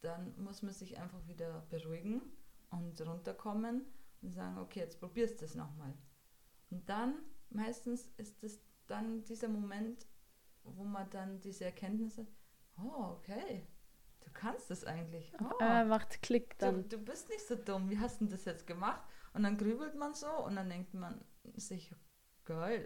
[0.01, 2.21] dann muss man sich einfach wieder beruhigen
[2.69, 3.85] und runterkommen
[4.21, 5.93] und sagen, okay, jetzt probierst du es nochmal.
[6.69, 7.15] Und dann,
[7.49, 10.05] meistens ist es dann dieser Moment,
[10.63, 12.27] wo man dann diese Erkenntnis hat,
[12.77, 13.67] oh, okay,
[14.21, 15.33] du kannst das eigentlich.
[15.39, 16.89] Oh, Äh, macht Klick du, dann.
[16.89, 19.01] du bist nicht so dumm, wie hast du das jetzt gemacht?
[19.33, 21.23] Und dann grübelt man so und dann denkt man
[21.55, 21.93] sich,
[22.45, 22.85] geil.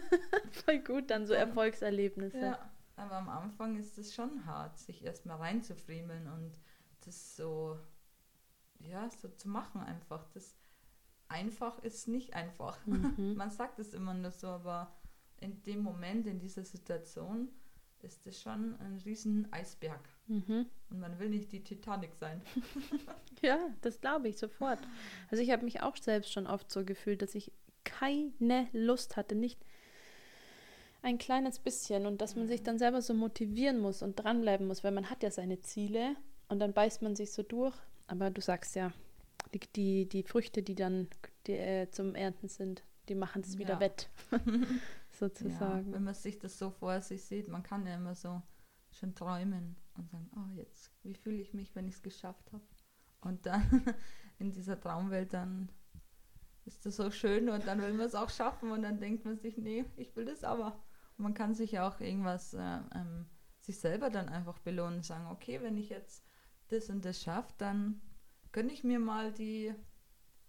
[0.64, 2.38] Voll gut, dann so Erfolgserlebnisse.
[2.38, 6.58] Ja, aber am Anfang ist es schon hart, sich erstmal reinzufriemeln und
[7.04, 7.78] das so,
[8.80, 10.26] ja, so zu machen einfach.
[10.32, 10.56] Das
[11.28, 12.78] einfach ist nicht einfach.
[12.86, 13.34] Mhm.
[13.36, 14.94] Man sagt es immer nur so, aber
[15.38, 17.48] in dem Moment, in dieser Situation,
[18.02, 20.00] ist es schon ein riesen Eisberg.
[20.26, 20.66] Mhm.
[20.90, 22.40] Und man will nicht die Titanic sein.
[23.42, 24.78] Ja, das glaube ich sofort.
[25.30, 27.52] Also ich habe mich auch selbst schon oft so gefühlt, dass ich
[27.84, 29.62] keine Lust hatte, nicht
[31.06, 34.82] ein kleines bisschen und dass man sich dann selber so motivieren muss und dranbleiben muss,
[34.82, 36.16] weil man hat ja seine Ziele
[36.48, 37.74] und dann beißt man sich so durch.
[38.08, 38.92] Aber du sagst ja,
[39.54, 41.08] die, die, die Früchte, die dann
[41.46, 43.80] die, äh, zum Ernten sind, die machen es wieder Ja.
[43.80, 44.38] wett, Ja,
[45.12, 45.92] sozusagen.
[45.92, 48.42] wenn man sich das so vor sich sieht, man kann ja immer so
[48.90, 52.64] schon träumen und sagen, oh jetzt, wie fühle ich mich, wenn ich es geschafft habe?
[53.20, 53.62] Und dann
[54.40, 55.70] in dieser Traumwelt dann
[56.64, 59.38] ist das so schön und dann will man es auch schaffen und dann denkt man
[59.38, 60.82] sich, nee, ich will das aber.
[61.16, 62.58] Man kann sich ja auch irgendwas, äh,
[62.94, 63.26] ähm,
[63.60, 66.24] sich selber dann einfach belohnen und sagen, okay, wenn ich jetzt
[66.68, 68.00] das und das schaffe, dann
[68.52, 69.74] gönne ich mir mal die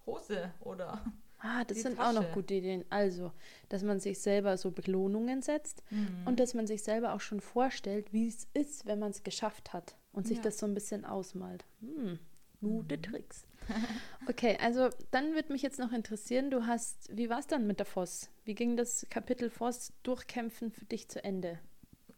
[0.05, 1.03] Hose oder
[1.39, 2.33] Ah, das sind auch noch Tasche.
[2.33, 2.83] gute Ideen.
[2.89, 3.31] Also,
[3.69, 6.23] dass man sich selber so Belohnungen setzt Mhm.
[6.25, 9.71] und dass man sich selber auch schon vorstellt, wie es ist, wenn man es geschafft
[9.71, 10.43] hat und sich Ja.
[10.43, 11.63] das so ein bisschen ausmalt.
[11.79, 12.17] Hm,
[12.59, 13.45] gute Tricks.
[14.29, 17.79] Okay, also dann würde mich jetzt noch interessieren, du hast, wie war es dann mit
[17.79, 18.29] der Voss?
[18.43, 21.59] Wie ging das Kapitel Voss durchkämpfen für dich zu Ende?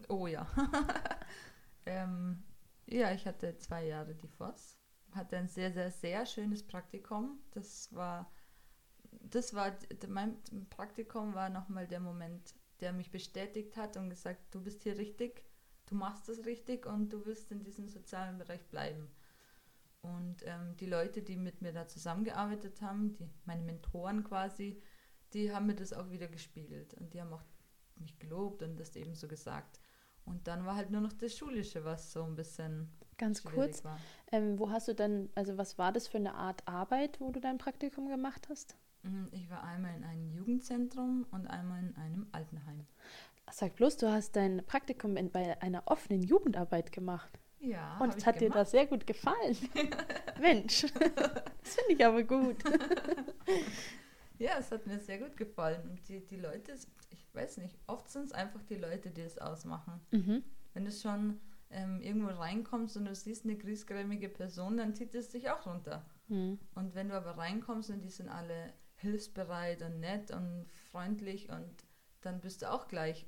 [0.08, 0.48] Oh ja.
[1.86, 2.44] ähm,
[2.88, 4.80] ja, ich hatte zwei Jahre die FOS.
[5.12, 7.40] Hatte ein sehr, sehr, sehr schönes Praktikum.
[7.52, 8.32] Das war,
[9.12, 9.76] das war,
[10.08, 10.38] mein
[10.70, 15.44] Praktikum war nochmal der Moment, der mich bestätigt hat und gesagt, du bist hier richtig,
[15.88, 19.12] du machst das richtig und du wirst in diesem sozialen Bereich bleiben.
[20.02, 24.82] Und ähm, die Leute, die mit mir da zusammengearbeitet haben, die, meine Mentoren quasi,
[25.34, 26.94] die haben mir das auch wieder gespiegelt.
[26.96, 27.44] Und die haben auch
[27.96, 29.80] mich gelobt und das ebenso gesagt.
[30.26, 34.00] Und dann war halt nur noch das Schulische, was so ein bisschen Ganz kurz, war.
[34.32, 37.42] ähm, wo hast du dann, also was war das für eine Art Arbeit, wo du
[37.42, 38.78] dein Praktikum gemacht hast?
[39.04, 42.86] Mhm, Ich war einmal in einem Jugendzentrum und einmal in einem Altenheim.
[43.52, 47.40] Sag bloß, du hast dein Praktikum in, bei einer offenen Jugendarbeit gemacht.
[47.60, 48.60] Ja, Und es hat dir gemacht.
[48.60, 49.58] das sehr gut gefallen.
[50.40, 52.58] Mensch, das finde ich aber gut.
[54.40, 55.82] Ja, es hat mir sehr gut gefallen.
[55.90, 56.74] Und die, die Leute,
[57.10, 60.00] ich weiß nicht, oft sind es einfach die Leute, die es ausmachen.
[60.12, 60.44] Mhm.
[60.74, 65.30] Wenn du schon ähm, irgendwo reinkommst und du siehst eine griesgrämige Person, dann zieht es
[65.30, 66.06] dich auch runter.
[66.30, 66.58] Mhm.
[66.74, 71.84] Und wenn du aber reinkommst und die sind alle hilfsbereit und nett und freundlich und
[72.22, 73.28] dann bist du auch gleich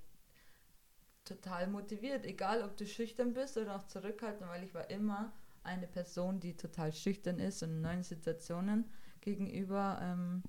[1.26, 5.88] total motiviert, egal ob du schüchtern bist oder auch zurückhaltend, weil ich war immer eine
[5.88, 8.90] Person, die total schüchtern ist und in neuen Situationen
[9.22, 10.44] gegenüber ähm,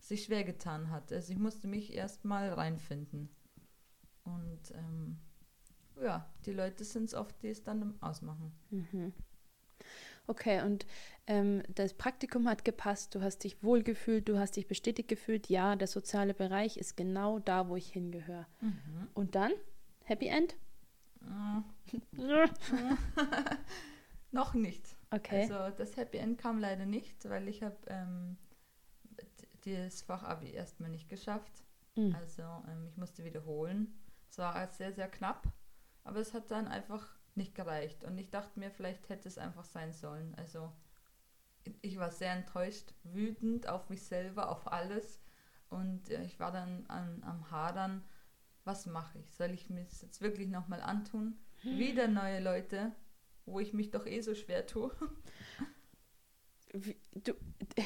[0.00, 1.12] sich schwer getan hat.
[1.12, 3.28] Also ich musste mich erstmal reinfinden.
[4.24, 5.18] Und ähm,
[6.02, 8.52] ja, die Leute sind es oft, die es dann ausmachen.
[8.70, 9.12] Mhm.
[10.28, 10.86] Okay, und
[11.26, 15.74] ähm, das Praktikum hat gepasst, du hast dich wohlgefühlt, du hast dich bestätigt gefühlt, ja,
[15.74, 18.46] der soziale Bereich ist genau da, wo ich hingehöre.
[18.60, 19.08] Mhm.
[19.14, 19.52] Und dann?
[20.04, 20.56] Happy End?
[24.30, 24.96] Noch nicht.
[25.10, 25.42] Okay.
[25.42, 28.36] Also das Happy End kam leider nicht, weil ich habe ähm,
[29.64, 31.64] das Fachabi erstmal nicht geschafft.
[31.96, 32.14] Mhm.
[32.14, 33.98] Also ähm, ich musste wiederholen.
[34.30, 35.46] Es war sehr, sehr knapp,
[36.04, 38.04] aber es hat dann einfach nicht gereicht.
[38.04, 40.34] Und ich dachte mir, vielleicht hätte es einfach sein sollen.
[40.36, 40.72] Also
[41.80, 45.20] ich war sehr enttäuscht, wütend auf mich selber, auf alles.
[45.68, 48.02] Und äh, ich war dann an, am Hadern,
[48.64, 49.34] was mache ich?
[49.34, 51.36] Soll ich mir das jetzt wirklich nochmal antun?
[51.62, 52.92] Wieder neue Leute,
[53.46, 54.90] wo ich mich doch eh so schwer tue.
[56.72, 57.32] Wie, du,
[57.76, 57.82] äh,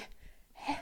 [0.54, 0.76] hä?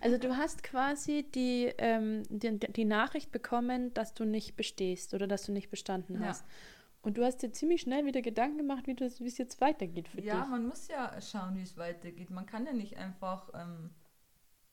[0.00, 5.26] Also du hast quasi die, ähm, die, die Nachricht bekommen, dass du nicht bestehst oder
[5.26, 6.28] dass du nicht bestanden Ja.
[6.28, 6.44] hast.
[7.02, 10.40] Und du hast dir ziemlich schnell wieder Gedanken gemacht, wie es jetzt weitergeht für Ja,
[10.40, 10.48] dich.
[10.50, 12.30] man muss ja schauen, wie es weitergeht.
[12.30, 13.90] Man kann ja nicht einfach, ähm,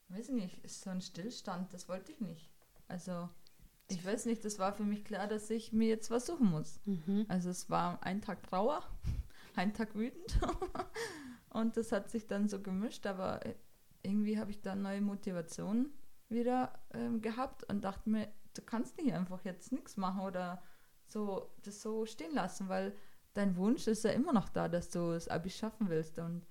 [0.10, 2.50] weiß ich nicht, so ein Stillstand, das wollte ich nicht.
[2.88, 3.30] Also,
[3.90, 6.80] ich weiß nicht, das war für mich klar, dass ich mir jetzt was suchen muss.
[6.86, 7.26] Mhm.
[7.28, 8.84] Also es war ein Tag Trauer,
[9.56, 10.40] ein Tag wütend
[11.50, 13.42] und das hat sich dann so gemischt, aber
[14.02, 15.92] irgendwie habe ich dann neue Motivation
[16.30, 20.62] wieder ähm, gehabt und dachte mir, du kannst nicht einfach jetzt nichts machen oder
[21.06, 22.96] so, das so stehen lassen, weil
[23.34, 26.20] dein Wunsch ist ja immer noch da, dass du das Abi schaffen willst.
[26.20, 26.46] Und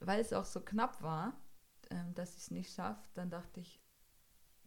[0.00, 1.34] weil es auch so knapp war,
[1.90, 3.79] ähm, dass ich es nicht schaffe, dann dachte ich,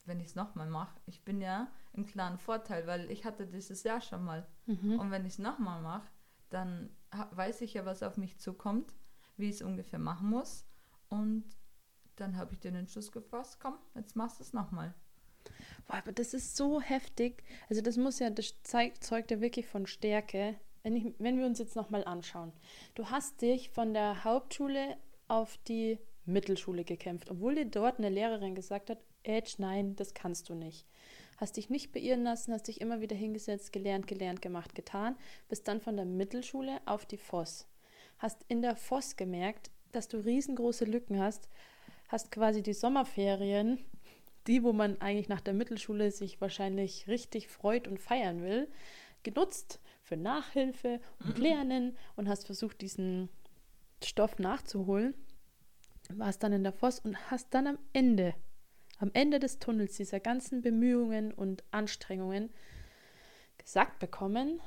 [0.05, 3.83] wenn ich es nochmal mache, ich bin ja im klaren Vorteil, weil ich hatte dieses
[3.83, 4.45] Jahr schon mal.
[4.65, 4.99] Mhm.
[4.99, 6.07] Und wenn ich es nochmal mache,
[6.49, 6.89] dann
[7.31, 8.93] weiß ich ja, was auf mich zukommt,
[9.37, 10.65] wie ich es ungefähr machen muss.
[11.09, 11.45] Und
[12.15, 14.93] dann habe ich den Entschluss gefasst, komm, jetzt machst du es nochmal.
[15.87, 17.43] Boah, aber das ist so heftig.
[17.69, 20.59] Also das muss ja, das zeigt, zeugt ja wirklich von Stärke.
[20.83, 22.51] Wenn, ich, wenn wir uns jetzt nochmal anschauen.
[22.95, 28.55] Du hast dich von der Hauptschule auf die Mittelschule gekämpft, obwohl dir dort eine Lehrerin
[28.55, 30.85] gesagt hat, Edge, nein, das kannst du nicht.
[31.37, 35.17] Hast dich nicht beirren lassen, hast dich immer wieder hingesetzt, gelernt, gelernt, gemacht, getan,
[35.49, 37.67] bist dann von der Mittelschule auf die Voss.
[38.19, 41.49] Hast in der Voss gemerkt, dass du riesengroße Lücken hast,
[42.07, 43.79] hast quasi die Sommerferien,
[44.47, 48.69] die, wo man eigentlich nach der Mittelschule sich wahrscheinlich richtig freut und feiern will,
[49.23, 51.37] genutzt für Nachhilfe und.
[51.43, 53.29] Lernen und hast versucht, diesen
[54.03, 55.13] Stoff nachzuholen.
[56.09, 58.33] Warst dann in der Voss und hast dann am Ende
[58.97, 62.53] am Ende des Tunnels dieser ganzen Bemühungen und Anstrengungen
[63.57, 64.61] gesagt bekommen,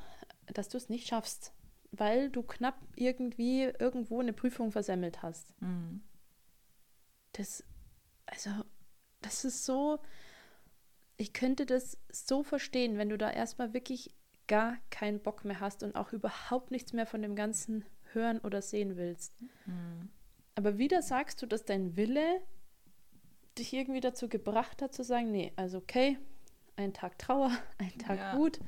[0.46, 1.52] dass du es nicht schaffst,
[1.92, 5.60] weil du knapp irgendwie irgendwo eine Prüfung versemmelt hast.
[5.60, 6.02] Mhm.
[7.32, 7.64] Das,
[8.26, 8.50] also,
[9.20, 9.98] das ist so,
[11.16, 14.14] ich könnte das so verstehen, wenn du da erstmal wirklich
[14.46, 18.62] gar keinen Bock mehr hast und auch überhaupt nichts mehr von dem Ganzen hören oder
[18.62, 19.34] sehen willst.
[19.66, 20.10] Mhm.
[20.54, 22.40] Aber wieder sagst du, dass dein Wille
[23.58, 26.18] dich irgendwie dazu gebracht hat zu sagen, nee, also okay,
[26.76, 28.36] ein Tag Trauer, ein Tag ja.
[28.36, 28.60] gut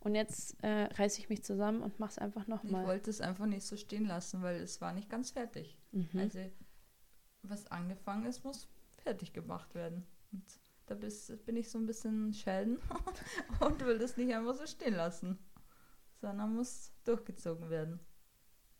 [0.00, 2.82] und jetzt äh, reiße ich mich zusammen und mache es einfach nochmal.
[2.82, 5.78] Ich wollte es einfach nicht so stehen lassen, weil es war nicht ganz fertig.
[5.92, 6.08] Mhm.
[6.14, 6.40] Also
[7.42, 8.68] was angefangen ist, muss
[9.02, 10.06] fertig gemacht werden.
[10.32, 10.44] Und
[10.86, 12.78] da bist, bin ich so ein bisschen Schelden
[13.60, 15.38] und will das nicht einfach so stehen lassen,
[16.20, 18.00] sondern muss durchgezogen werden.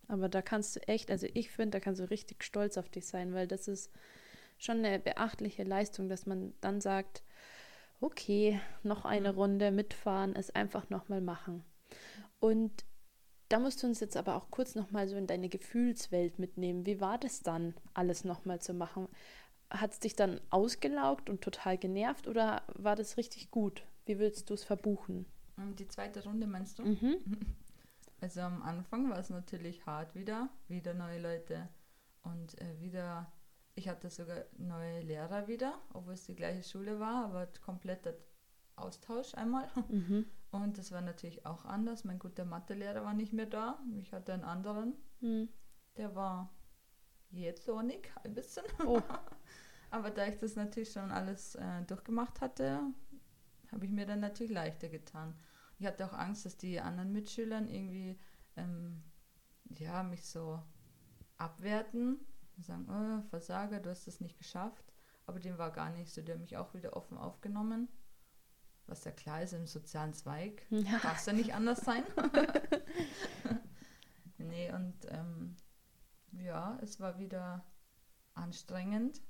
[0.08, 3.06] Aber da kannst du echt, also ich finde, da kannst du richtig stolz auf dich
[3.06, 3.90] sein, weil das ist
[4.58, 7.22] schon eine beachtliche Leistung, dass man dann sagt,
[8.00, 9.38] okay, noch eine mhm.
[9.38, 11.64] Runde mitfahren, es einfach nochmal machen.
[12.40, 12.84] Und
[13.48, 16.86] da musst du uns jetzt aber auch kurz nochmal so in deine Gefühlswelt mitnehmen.
[16.86, 19.08] Wie war das dann, alles nochmal zu machen?
[19.70, 23.84] Hat es dich dann ausgelaugt und total genervt oder war das richtig gut?
[24.06, 25.26] Wie willst du es verbuchen?
[25.78, 26.84] Die zweite Runde meinst du?
[26.84, 27.16] Mhm.
[28.20, 31.68] Also am Anfang war es natürlich hart wieder, wieder neue Leute
[32.22, 33.30] und äh, wieder
[33.74, 38.14] ich hatte sogar neue Lehrer wieder, obwohl es die gleiche Schule war, aber kompletter
[38.76, 39.68] Austausch einmal.
[39.88, 40.26] Mhm.
[40.50, 42.04] Und das war natürlich auch anders.
[42.04, 43.80] Mein guter Mathelehrer war nicht mehr da.
[43.98, 44.94] Ich hatte einen anderen.
[45.20, 45.48] Mhm.
[45.96, 46.48] Der war
[47.30, 48.62] jetzt nicht, ein bisschen.
[48.86, 49.02] Oh.
[49.90, 52.82] aber da ich das natürlich schon alles äh, durchgemacht hatte,
[53.72, 55.34] habe ich mir dann natürlich leichter getan.
[55.80, 58.16] Ich hatte auch Angst, dass die anderen Mitschüler irgendwie
[58.56, 59.02] ähm,
[59.70, 60.62] ja, mich so
[61.36, 62.20] abwerten
[62.56, 64.92] und sagen, oh, Versager, du hast es nicht geschafft.
[65.26, 66.22] Aber dem war gar nicht so.
[66.22, 67.88] Der hat mich auch wieder offen aufgenommen.
[68.86, 70.98] Was ja klar ist, im sozialen Zweig ja.
[70.98, 72.04] darf es ja nicht anders sein.
[74.38, 75.56] nee, und ähm,
[76.32, 77.64] ja, es war wieder
[78.34, 79.22] anstrengend,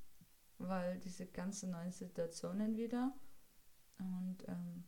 [0.58, 3.12] weil diese ganzen neuen Situationen wieder
[3.98, 4.84] und ähm,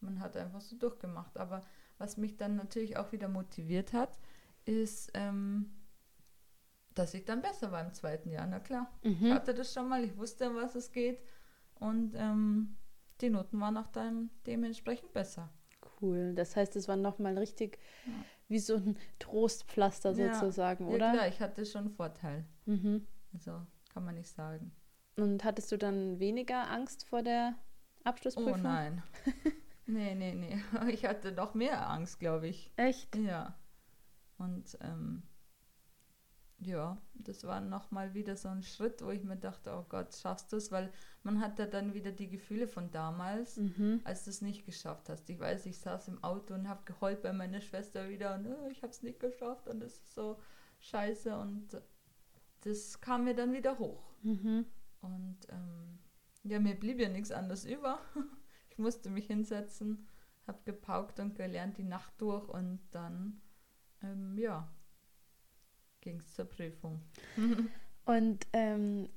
[0.00, 1.36] man hat einfach so durchgemacht.
[1.36, 1.62] Aber
[1.98, 4.18] was mich dann natürlich auch wieder motiviert hat,
[4.64, 5.77] ist, ähm,
[6.98, 8.46] dass ich dann besser war im zweiten Jahr.
[8.46, 9.26] Na klar, mhm.
[9.26, 11.22] ich hatte das schon mal, ich wusste, um was es geht
[11.76, 12.76] und ähm,
[13.20, 15.50] die Noten waren auch dann dementsprechend besser.
[16.00, 18.12] Cool, das heißt, es war nochmal richtig ja.
[18.48, 21.14] wie so ein Trostpflaster sozusagen, ja, oder?
[21.14, 22.44] Ja, ich hatte schon einen Vorteil.
[22.66, 23.06] Mhm.
[23.32, 23.60] Also
[23.92, 24.72] kann man nicht sagen.
[25.16, 27.56] Und hattest du dann weniger Angst vor der
[28.04, 28.54] Abschlussprüfung?
[28.54, 29.02] Oh nein.
[29.86, 30.62] nee, nee, nee.
[30.92, 32.70] Ich hatte noch mehr Angst, glaube ich.
[32.76, 33.16] Echt?
[33.16, 33.56] Ja.
[34.38, 35.24] Und ähm,
[36.60, 40.52] ja, das war nochmal wieder so ein Schritt, wo ich mir dachte, oh Gott, schaffst
[40.52, 40.72] du es?
[40.72, 40.92] Weil
[41.22, 44.00] man hat ja dann wieder die Gefühle von damals, mhm.
[44.04, 45.30] als du es nicht geschafft hast.
[45.30, 48.68] Ich weiß, ich saß im Auto und habe geheult bei meiner Schwester wieder und oh,
[48.70, 50.38] ich habe es nicht geschafft und das ist so
[50.80, 51.80] scheiße und
[52.62, 54.02] das kam mir dann wieder hoch.
[54.22, 54.66] Mhm.
[55.00, 55.98] Und ähm,
[56.42, 58.00] ja, mir blieb ja nichts anderes über.
[58.70, 60.06] Ich musste mich hinsetzen,
[60.46, 63.40] habe gepaukt und gelernt die Nacht durch und dann,
[64.02, 64.70] ähm, ja,
[66.08, 67.00] ging es zur Prüfung.
[68.06, 69.10] Und ähm,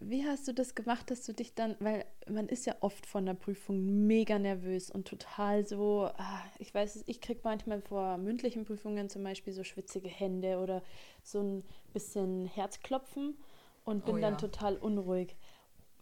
[0.00, 3.26] wie hast du das gemacht, dass du dich dann, weil man ist ja oft von
[3.26, 8.64] der Prüfung mega nervös und total so, ah, ich weiß, ich kriege manchmal vor mündlichen
[8.64, 10.82] Prüfungen zum Beispiel so schwitzige Hände oder
[11.22, 13.36] so ein bisschen Herzklopfen
[13.84, 14.38] und bin oh, dann ja.
[14.38, 15.34] total unruhig.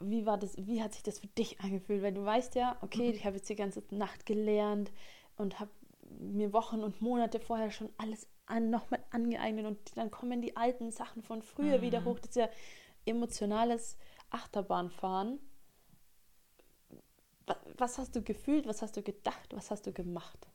[0.00, 2.02] Wie war das, wie hat sich das für dich angefühlt?
[2.02, 3.14] Weil du weißt ja, okay, mhm.
[3.14, 4.92] ich habe jetzt die ganze Nacht gelernt
[5.36, 5.70] und habe
[6.18, 10.90] mir Wochen und Monate vorher schon alles an, nochmal angeeignet und dann kommen die alten
[10.90, 11.82] Sachen von früher Mhm.
[11.82, 12.18] wieder hoch.
[12.18, 12.48] Das ist ja
[13.06, 13.96] emotionales
[14.30, 15.38] Achterbahnfahren.
[17.46, 18.66] Wa- Was hast du gefühlt?
[18.66, 19.54] Was hast du gedacht?
[19.54, 20.46] Was hast du gemacht?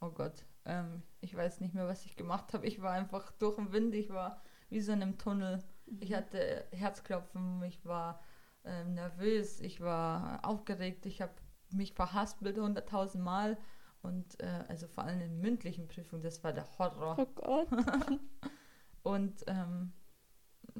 [0.00, 2.66] Oh Gott, ähm, ich weiß nicht mehr, was ich gemacht habe.
[2.66, 5.62] Ich war einfach durch den Wind, ich war wie so in einem Tunnel.
[6.00, 8.22] Ich hatte Herzklopfen, ich war
[8.64, 11.32] ähm, nervös, ich war aufgeregt, ich habe
[11.70, 13.58] mich verhaspelt hunderttausend Mal.
[14.04, 17.16] Und äh, also vor allem in mündlichen Prüfungen, das war der Horror.
[17.18, 17.68] Oh Gott.
[19.02, 19.92] Und ähm,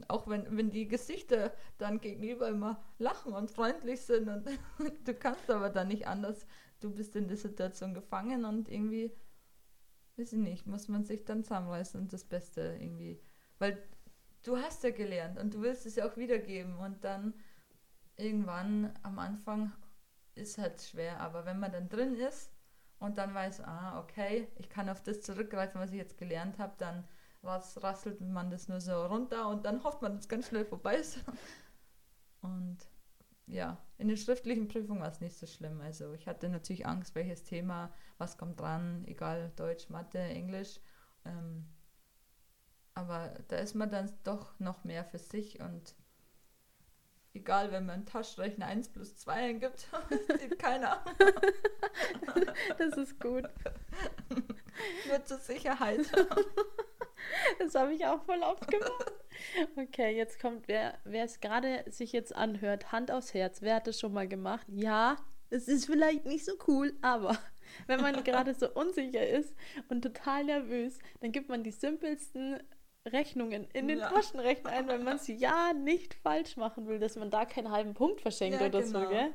[0.08, 4.48] auch wenn, wenn die Gesichter dann gegenüber immer lachen und freundlich sind und
[5.04, 6.46] du kannst aber dann nicht anders,
[6.80, 9.12] du bist in der Situation gefangen und irgendwie,
[10.16, 13.20] weiß ich nicht, muss man sich dann zusammenreißen und das Beste irgendwie,
[13.58, 13.78] weil
[14.42, 17.34] du hast ja gelernt und du willst es ja auch wiedergeben und dann
[18.16, 19.72] irgendwann am Anfang
[20.34, 22.53] ist halt schwer, aber wenn man dann drin ist
[23.04, 26.74] und dann weiß, ah, okay, ich kann auf das zurückgreifen, was ich jetzt gelernt habe,
[26.78, 27.04] dann
[27.42, 30.64] was rasselt man das nur so runter und dann hofft man, dass es ganz schnell
[30.64, 31.18] vorbei ist.
[32.40, 32.78] Und
[33.46, 35.80] ja, in den schriftlichen Prüfungen war es nicht so schlimm.
[35.80, 40.80] Also ich hatte natürlich Angst, welches Thema, was kommt dran, egal Deutsch, Mathe, Englisch.
[41.24, 41.66] Ähm,
[42.94, 45.94] aber da ist man dann doch noch mehr für sich und
[47.34, 49.88] egal, wenn man Taschenrechner 1 plus 2 eingibt,
[50.40, 51.04] sieht keiner.
[52.78, 53.44] Das ist gut.
[55.08, 56.00] Nur zur Sicherheit.
[57.58, 59.12] Das habe ich auch voll oft gemacht.
[59.76, 63.86] Okay, jetzt kommt, wer wer es gerade sich jetzt anhört, Hand aufs Herz, wer hat
[63.86, 64.66] das schon mal gemacht?
[64.68, 65.16] Ja,
[65.50, 67.38] es ist vielleicht nicht so cool, aber
[67.86, 69.54] wenn man gerade so unsicher ist
[69.88, 72.60] und total nervös, dann gibt man die simpelsten
[73.06, 74.08] Rechnungen in den Ja.
[74.08, 77.94] Taschenrechner ein, weil man es ja nicht falsch machen will, dass man da keinen halben
[77.94, 79.10] Punkt verschenkt Ja, oder so, genau.
[79.10, 79.32] gell?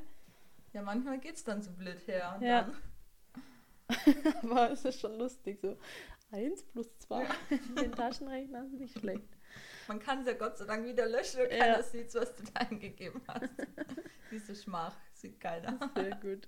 [0.74, 2.36] Ja, manchmal geht es dann so blöd her.
[2.38, 2.62] Und Ja.
[2.64, 2.76] dann,
[4.44, 5.78] Aber es ist schon lustig, so
[6.32, 7.26] 1 plus 2
[7.70, 9.28] in den Taschenrechner ist nicht schlecht.
[9.88, 11.58] man kann es ja Gott sei Dank wieder löschen und Ja.
[11.58, 13.50] keiner sieht, was du da eingegeben hast.
[14.32, 15.80] Diese Schmach sieht keiner.
[15.96, 16.48] Sehr gut.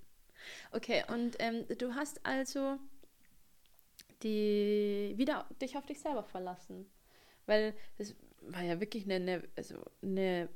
[0.72, 2.78] Okay, und ähm, du hast also
[4.24, 6.86] die wieder dich auf dich selber verlassen.
[7.52, 10.48] Weil das war ja wirklich eine, also eine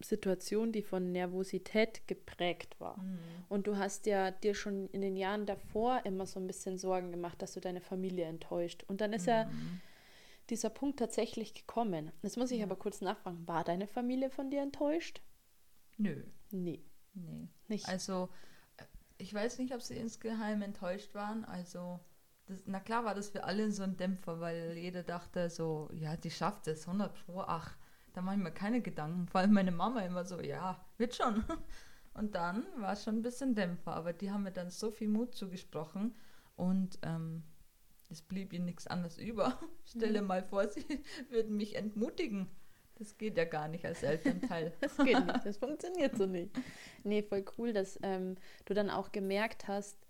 [0.00, 2.98] Situation, die von Nervosität geprägt war.
[2.98, 3.18] Mhm.
[3.48, 7.10] Und du hast ja dir schon in den Jahren davor immer so ein bisschen Sorgen
[7.12, 8.84] gemacht, dass du deine Familie enttäuscht.
[8.88, 9.80] Und dann ist ja Mhm.
[10.50, 12.12] dieser Punkt tatsächlich gekommen.
[12.22, 15.22] Jetzt muss ich aber kurz nachfragen, war deine Familie von dir enttäuscht?
[15.96, 17.48] Nö, Nee, nee.
[17.68, 17.88] nicht.
[17.88, 18.28] Also,
[18.76, 18.84] äh,
[19.16, 21.44] ich weiß nicht, ob sie insgeheim enttäuscht waren.
[21.46, 22.00] Also,
[22.48, 26.16] das, na klar war das für alle so ein Dämpfer, weil jeder dachte so, ja,
[26.16, 27.76] die schafft es, 100 Pro, ach,
[28.14, 29.28] da mache ich mir keine Gedanken.
[29.28, 31.44] Vor allem meine Mama immer so, ja, wird schon.
[32.14, 35.06] Und dann war es schon ein bisschen Dämpfer, aber die haben mir dann so viel
[35.06, 36.16] Mut zugesprochen
[36.56, 37.44] und ähm,
[38.10, 39.56] es blieb ihnen nichts anderes über.
[39.84, 40.84] Stell dir mal vor, sie
[41.30, 42.48] würden mich entmutigen.
[42.96, 44.72] Das geht ja gar nicht als Elternteil.
[44.80, 46.50] Das geht nicht, das funktioniert so nicht.
[47.04, 48.34] Nee, voll cool, dass ähm,
[48.64, 50.07] du dann auch gemerkt hast,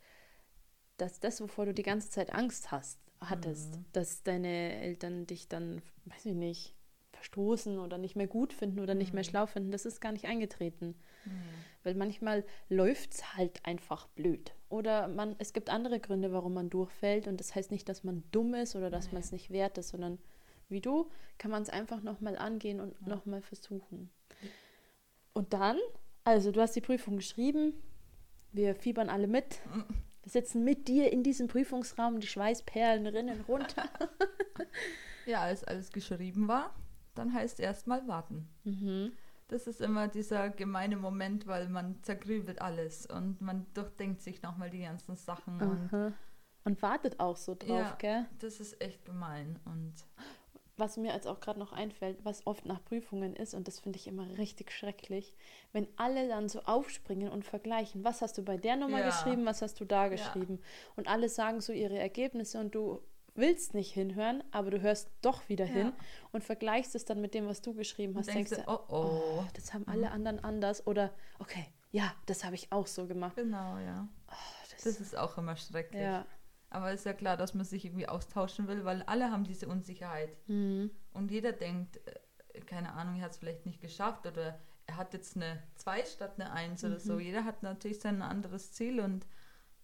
[0.98, 3.84] dass das, wovor du die ganze Zeit Angst hast, hattest, Mhm.
[3.92, 6.74] dass deine Eltern dich dann, weiß ich nicht,
[7.12, 9.28] verstoßen oder nicht mehr gut finden oder nicht mehr Mhm.
[9.28, 10.94] schlau finden, das ist gar nicht eingetreten.
[11.82, 14.54] Weil manchmal läuft es halt einfach blöd.
[14.68, 17.26] Oder man, es gibt andere Gründe, warum man durchfällt.
[17.26, 19.12] Und das heißt nicht, dass man dumm ist oder dass Nee.
[19.14, 20.18] man es nicht wert ist, sondern
[20.68, 23.08] wie du, kann man es einfach nochmal angehen und Ja.
[23.08, 24.10] nochmal versuchen.
[25.32, 25.78] Und dann,
[26.24, 27.74] also du hast die Prüfung geschrieben,
[28.52, 29.60] wir fiebern alle mit.
[30.28, 33.84] Wir sitzen mit dir in diesem Prüfungsraum, die Schweißperlen rinnen runter.
[35.24, 36.74] Ja, als alles geschrieben war,
[37.14, 38.46] dann heißt erstmal warten.
[38.64, 39.12] mhm.
[39.48, 44.68] Das ist immer dieser gemeine Moment, weil man zergrübelt alles und man durchdenkt sich nochmal
[44.68, 46.14] die ganzen Sachen und.
[46.64, 47.94] Und wartet auch so drauf, Ja.
[47.98, 48.26] gell?
[48.40, 49.94] das ist echt gemein und
[50.78, 53.98] was mir jetzt auch gerade noch einfällt, was oft nach Prüfungen ist, und das finde
[53.98, 55.34] ich immer richtig schrecklich,
[55.72, 59.06] wenn alle dann so aufspringen und vergleichen, was hast du bei der Nummer Ja.
[59.06, 60.60] geschrieben, was hast du da geschrieben.
[60.96, 63.00] Und alle sagen so ihre Ergebnisse und du
[63.34, 65.72] willst nicht hinhören, aber du hörst doch wieder Ja.
[65.72, 65.92] hin
[66.32, 68.26] und vergleichst es dann mit dem, was du geschrieben hast.
[68.26, 68.94] denkst Denkst du, du, oh
[69.40, 69.44] oh.
[69.54, 73.36] das haben alle anderen anders oder okay, ja, das habe ich auch so gemacht.
[73.36, 74.08] Genau, ja.
[74.28, 74.34] Oh,
[74.72, 76.02] das, Das ist auch immer schrecklich.
[76.02, 76.26] ja.
[76.70, 80.36] Aber ist ja klar, dass man sich irgendwie austauschen will, weil alle haben diese Unsicherheit.
[80.48, 80.90] Mhm.
[81.12, 85.12] Und jeder denkt, äh, keine Ahnung, er hat es vielleicht nicht geschafft oder er hat
[85.14, 87.00] jetzt eine 2 statt eine 1 oder Mhm.
[87.00, 87.18] so.
[87.18, 89.26] Jeder hat natürlich sein anderes Ziel und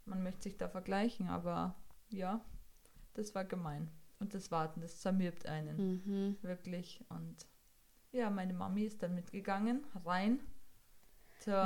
[0.04, 1.74] man möchte sich da vergleichen, aber
[2.10, 2.40] ja,
[3.14, 3.90] das war gemein.
[4.18, 5.76] Und das Warten, das zermürbt einen.
[6.04, 6.36] Mhm.
[6.42, 7.04] Wirklich.
[7.08, 7.46] Und
[8.12, 10.40] ja, meine Mami ist dann mitgegangen, rein
[11.40, 11.64] zur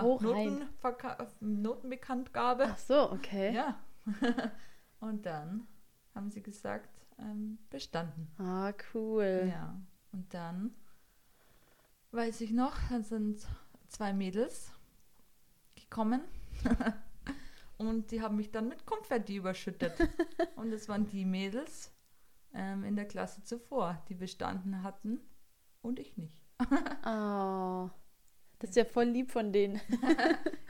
[1.40, 2.64] Notenbekanntgabe.
[2.68, 3.54] Ach so, okay.
[3.54, 3.78] Ja.
[5.00, 5.66] Und dann
[6.14, 8.28] haben sie gesagt, ähm, bestanden.
[8.38, 9.48] Ah, cool.
[9.50, 9.80] Ja.
[10.12, 10.74] Und dann
[12.10, 13.46] weiß ich noch, dann sind
[13.88, 14.72] zwei Mädels
[15.74, 16.22] gekommen
[17.78, 19.94] und die haben mich dann mit Konfetti überschüttet.
[20.56, 21.92] und es waren die Mädels
[22.54, 25.20] ähm, in der Klasse zuvor, die bestanden hatten
[25.82, 26.42] und ich nicht.
[27.04, 27.90] Oh,
[28.58, 29.80] das ist ja voll lieb von denen.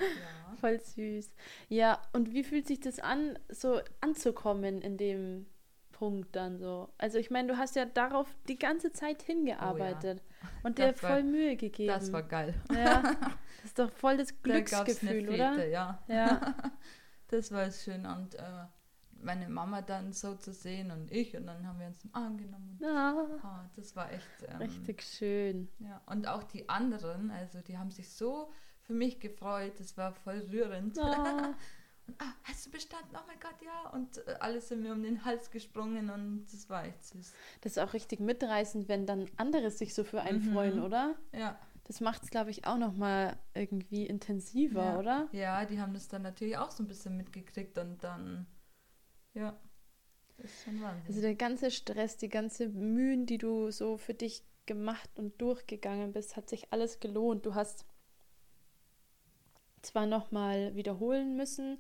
[0.01, 0.55] Ja.
[0.61, 1.31] voll süß.
[1.69, 5.47] Ja, und wie fühlt sich das an, so anzukommen in dem
[5.93, 6.89] Punkt dann so?
[6.99, 10.23] Also ich meine, du hast ja darauf die ganze Zeit hingearbeitet
[10.65, 11.89] und dir Das war- voll Mühe gegeben.
[11.93, 12.55] Das war geil.
[12.75, 15.67] ja, das ist doch voll das Da Glücksgefühl, Fete, oder?
[15.69, 16.03] Ja.
[16.09, 16.55] Ja.
[17.31, 18.41] Das war schön und äh,
[19.23, 22.37] meine Mama dann so zu sehen und ich und dann haben wir uns im Arm
[22.37, 22.79] genommen.
[22.81, 23.15] ja.
[23.43, 25.69] Ah, das war echt ähm, Richtig schön.
[25.79, 28.51] Ja, und auch die anderen, also die haben sich so
[28.83, 30.99] für mich gefreut, das war voll rührend.
[30.99, 31.55] Ah.
[32.09, 33.11] Und, ah, hast du bestanden?
[33.15, 33.91] Oh mein Gott, ja.
[33.91, 37.35] Und äh, alle sind mir um den Hals gesprungen und das war echt süß.
[37.61, 40.53] Das ist auch richtig mitreißend, wenn dann andere sich so für einen Mhm.
[40.55, 41.17] freuen, oder?
[41.33, 41.59] Ja.
[41.85, 44.99] Das macht es, glaube ich, auch noch mal irgendwie intensiver, ja.
[44.99, 45.29] oder?
[45.33, 48.47] Ja, die haben das dann natürlich auch so ein bisschen mitgekriegt und dann,
[49.35, 49.59] ja,
[50.37, 51.07] das ist schon Wahnsinn.
[51.09, 56.13] Also der ganze Stress, die ganze Mühen, die du so für dich gemacht und durchgegangen
[56.13, 57.45] bist, hat sich alles gelohnt.
[57.47, 57.85] Du hast
[59.83, 61.79] zwar noch mal wiederholen müssen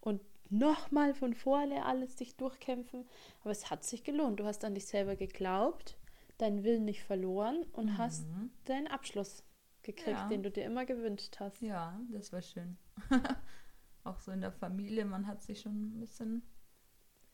[0.00, 0.20] und
[0.50, 3.06] noch mal von vorne alles dich durchkämpfen,
[3.40, 4.40] aber es hat sich gelohnt.
[4.40, 5.98] Du hast an dich selber geglaubt,
[6.38, 8.26] deinen Willen nicht verloren und hast
[8.64, 9.42] deinen Abschluss
[9.82, 10.28] gekriegt, Ja.
[10.28, 11.60] den du dir immer gewünscht hast.
[11.60, 12.78] ja, das war schön.
[14.04, 16.42] auch so in der Familie, man hat sich schon ein bisschen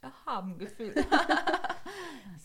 [0.05, 0.97] erhaben gefühlt.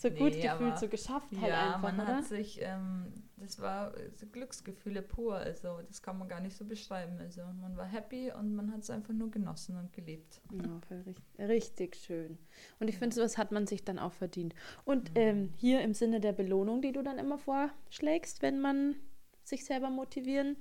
[0.00, 2.16] So gut Nee, gefühlt, so geschafft halt ja, einfach, man oder?
[2.16, 6.64] hat sich, ähm, das war so Glücksgefühle pur, also das kann man gar nicht so
[6.64, 7.18] beschreiben.
[7.18, 10.40] Also man war happy und man hat es einfach nur genossen und gelebt.
[10.52, 12.38] Ja, richtig, richtig schön.
[12.78, 14.54] Und ich finde, sowas hat man sich dann auch verdient.
[14.54, 14.80] Mhm.
[14.86, 18.96] Und ähm, hier im Sinne der Belohnung, die du dann immer vorschlägst, wenn man
[19.44, 20.56] sich selber motivieren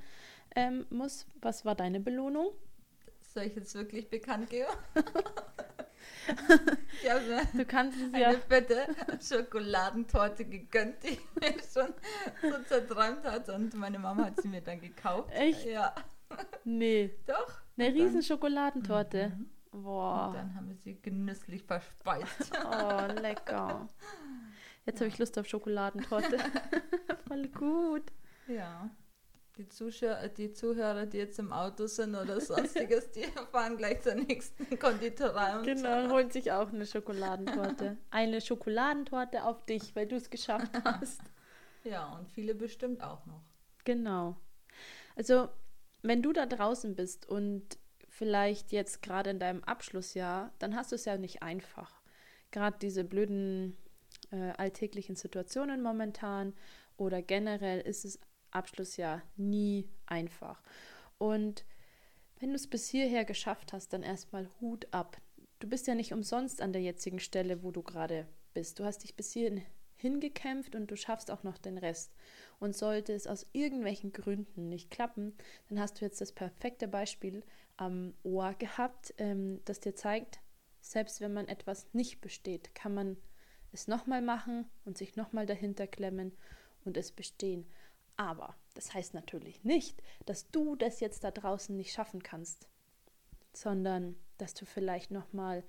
[0.54, 2.48] ähm, muss, was war deine Belohnung?
[3.22, 4.68] Soll ich jetzt wirklich bekannt geben?
[7.04, 8.32] ich habe mir Du kannst es eine ja.
[8.48, 8.88] fette
[9.22, 11.94] Schokoladentorte gegönnt, die mir schon
[12.42, 15.30] so zerträumt hat und meine Mama hat sie mir dann gekauft.
[15.34, 15.66] Echt?
[15.66, 15.94] Ja,
[16.64, 17.62] Nee, doch.
[17.78, 19.30] eine riesen Schokoladentorte.
[19.30, 19.50] Mhm.
[19.72, 20.28] Boah.
[20.30, 22.52] und dann haben wir sie genüsslich verspeist.
[22.66, 23.88] Oh, lecker.
[24.86, 26.38] Jetzt habe ich Lust auf Schokoladentorte.
[27.28, 28.04] Voll gut.
[28.48, 28.90] Ja.
[29.60, 34.16] Die, Zuschauer, die Zuhörer, die jetzt im Auto sind oder sonstiges, die fahren gleich zur
[34.16, 35.58] nächsten Konditorei.
[35.58, 37.98] Und Genau, und holt sich auch eine Schokoladentorte.
[38.10, 41.20] Eine Schokoladentorte auf dich, weil du es geschafft hast.
[41.84, 43.44] Ja, und viele bestimmt auch noch.
[43.84, 44.38] Genau.
[45.18, 45.50] Also,
[46.04, 50.96] wenn du da draußen bist und vielleicht jetzt gerade in deinem Abschlussjahr, dann hast du
[50.96, 52.02] es ja nicht einfach.
[52.52, 53.76] Gerade diese blöden
[54.32, 56.54] äh, alltäglichen Situationen momentan
[56.96, 58.20] oder generell ist das
[58.52, 60.62] Abschlussjahr nie einfach.
[61.18, 61.66] Und
[62.40, 65.18] wenn du es bis hierher geschafft hast, dann erstmal Hut ab.
[65.60, 68.80] Du bist ja nicht umsonst an der jetzigen Stelle, wo du gerade bist.
[68.80, 69.62] Du hast dich bis hierhin
[70.00, 72.14] hingekämpft und du schaffst auch noch den Rest.
[72.60, 75.36] Und sollte es aus irgendwelchen Gründen nicht klappen,
[75.68, 77.44] dann hast du jetzt das perfekte Beispiel
[77.78, 80.40] am Ohr gehabt, ähm, das dir zeigt,
[80.82, 83.18] selbst wenn man etwas nicht besteht, kann man
[83.72, 86.32] es nochmal machen und sich nochmal dahinter klemmen
[86.86, 87.66] und es bestehen.
[88.20, 92.68] Aber das heißt natürlich nicht, dass du das jetzt da draußen nicht schaffen kannst,
[93.54, 95.64] sondern dass du vielleicht nochmal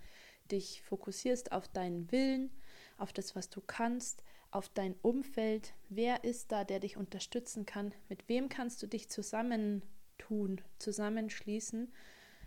[0.50, 2.50] dich fokussierst auf deinen Willen,
[2.98, 5.74] auf das, was du kannst, auf dein Umfeld.
[5.90, 7.94] Wer ist da, der dich unterstützen kann?
[8.08, 11.94] Mit wem kannst du dich zusammentun, zusammenschließen,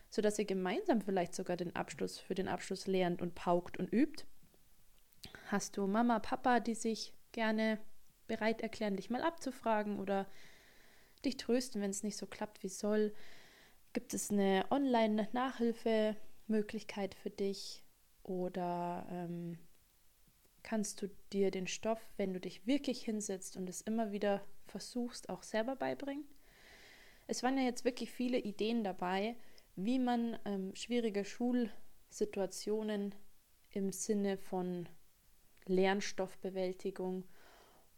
[0.09, 4.25] sodass ihr gemeinsam vielleicht sogar den Abschluss für den Abschluss lernt und paukt und übt?
[5.45, 7.79] Hast du Mama, Papa, die sich gerne
[8.27, 10.27] bereit erklären, dich mal abzufragen oder
[11.25, 13.13] dich trösten, wenn es nicht so klappt, wie soll?
[13.93, 17.83] Gibt es eine Online-Nachhilfemöglichkeit für dich?
[18.23, 19.57] Oder ähm,
[20.63, 25.29] kannst du dir den Stoff, wenn du dich wirklich hinsetzt und es immer wieder versuchst,
[25.29, 26.25] auch selber beibringen?
[27.27, 29.35] Es waren ja jetzt wirklich viele Ideen dabei,
[29.75, 33.13] wie man ähm, schwierige Schulsituationen
[33.69, 34.87] im Sinne von
[35.65, 37.23] Lernstoffbewältigung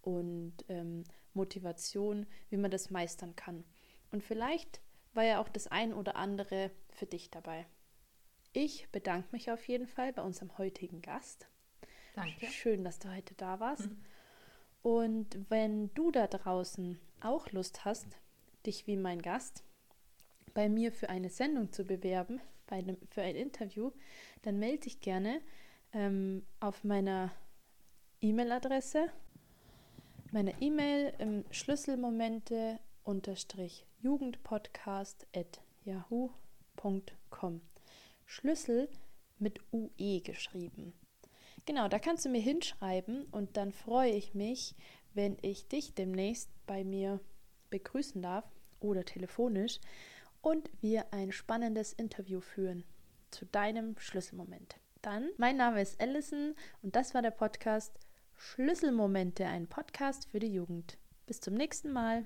[0.05, 1.03] und ähm,
[1.33, 3.63] Motivation, wie man das meistern kann.
[4.11, 4.81] Und vielleicht
[5.13, 7.65] war ja auch das ein oder andere für dich dabei.
[8.53, 11.47] Ich bedanke mich auf jeden Fall bei unserem heutigen Gast.
[12.13, 12.47] Danke.
[12.47, 13.89] Schön, dass du heute da warst.
[14.81, 18.07] Und wenn du da draußen auch Lust hast,
[18.65, 19.63] dich wie mein Gast
[20.53, 23.91] bei mir für eine Sendung zu bewerben, bei einem, für ein Interview,
[24.43, 25.41] dann melde dich gerne
[25.91, 27.31] ähm, auf meiner
[28.21, 29.11] E-Mail-Adresse.
[30.35, 32.77] Meine E-Mail ähm, Schlüsselmomente
[34.01, 37.61] jugendpodcast at yahoo.com.
[38.25, 38.89] Schlüssel
[39.39, 40.91] mit UE geschrieben.
[41.65, 44.75] Genau, da kannst du mir hinschreiben und dann freue ich mich,
[45.13, 47.21] wenn ich dich demnächst bei mir
[47.69, 48.43] begrüßen darf
[48.81, 49.79] oder telefonisch
[50.41, 52.83] und wir ein spannendes Interview führen
[53.31, 54.81] zu deinem Schlüsselmoment.
[55.01, 57.97] Dann, mein Name ist Allison und das war der Podcast
[58.37, 60.97] Schlüsselmomente, ein Podcast für die Jugend.
[61.25, 62.23] Bis zum nächsten Mal.